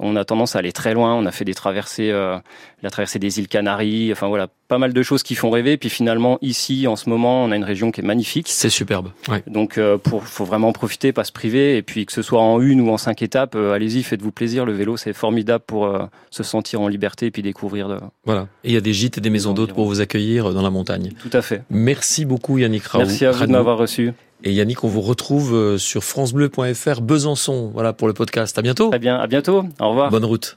on 0.00 0.16
a 0.16 0.24
tendance 0.24 0.56
à 0.56 0.60
aller 0.60 0.72
très 0.72 0.94
loin. 0.94 1.14
On 1.14 1.26
a 1.26 1.32
fait 1.32 1.44
des 1.44 1.54
traversées, 1.54 2.10
euh, 2.10 2.38
la 2.82 2.90
traversée 2.90 3.18
des 3.18 3.38
îles 3.38 3.48
Canaries, 3.48 4.12
enfin 4.12 4.28
voilà, 4.28 4.48
pas 4.72 4.78
mal 4.78 4.94
de 4.94 5.02
choses 5.02 5.22
qui 5.22 5.34
font 5.34 5.50
rêver. 5.50 5.76
Puis 5.76 5.90
finalement, 5.90 6.38
ici, 6.40 6.86
en 6.86 6.96
ce 6.96 7.10
moment, 7.10 7.44
on 7.44 7.50
a 7.50 7.56
une 7.56 7.64
région 7.64 7.90
qui 7.90 8.00
est 8.00 8.04
magnifique. 8.04 8.46
C'est 8.48 8.70
superbe. 8.70 9.10
Ouais. 9.28 9.42
Donc, 9.46 9.76
euh, 9.76 9.98
pour, 9.98 10.24
faut 10.24 10.46
vraiment 10.46 10.72
profiter, 10.72 11.12
pas 11.12 11.24
se 11.24 11.32
priver. 11.32 11.76
Et 11.76 11.82
puis 11.82 12.06
que 12.06 12.12
ce 12.12 12.22
soit 12.22 12.40
en 12.40 12.58
une 12.58 12.80
ou 12.80 12.88
en 12.90 12.96
cinq 12.96 13.20
étapes, 13.20 13.54
euh, 13.54 13.74
allez-y, 13.74 14.02
faites-vous 14.02 14.32
plaisir. 14.32 14.64
Le 14.64 14.72
vélo, 14.72 14.96
c'est 14.96 15.12
formidable 15.12 15.64
pour 15.66 15.84
euh, 15.84 16.06
se 16.30 16.42
sentir 16.42 16.80
en 16.80 16.88
liberté 16.88 17.26
et 17.26 17.30
puis 17.30 17.42
découvrir. 17.42 17.88
De, 17.88 17.98
voilà. 18.24 18.48
Et 18.64 18.70
il 18.70 18.74
y 18.74 18.78
a 18.78 18.80
des 18.80 18.94
gîtes 18.94 19.18
et 19.18 19.20
des 19.20 19.28
maisons 19.28 19.52
d'hôtes 19.52 19.74
pour 19.74 19.86
vous 19.86 20.00
accueillir 20.00 20.54
dans 20.54 20.62
la 20.62 20.70
montagne. 20.70 21.12
Tout 21.20 21.36
à 21.36 21.42
fait. 21.42 21.64
Merci 21.68 22.24
beaucoup, 22.24 22.56
Yannick 22.56 22.84
Raoult. 22.84 23.04
Merci 23.04 23.26
à 23.26 23.32
vous 23.32 23.46
de 23.46 23.52
m'avoir 23.52 23.76
reçu. 23.76 24.12
Et 24.44 24.52
Yannick, 24.52 24.82
on 24.84 24.88
vous 24.88 25.00
retrouve 25.00 25.76
sur 25.78 26.02
francebleu.fr 26.02 27.00
Besançon, 27.00 27.70
voilà 27.72 27.92
pour 27.92 28.08
le 28.08 28.14
podcast. 28.14 28.58
À 28.58 28.62
bientôt. 28.62 28.90
Très 28.90 28.98
bien, 28.98 29.16
à 29.16 29.26
bientôt. 29.26 29.64
Au 29.80 29.90
revoir. 29.90 30.10
Bonne 30.10 30.24
route. 30.24 30.50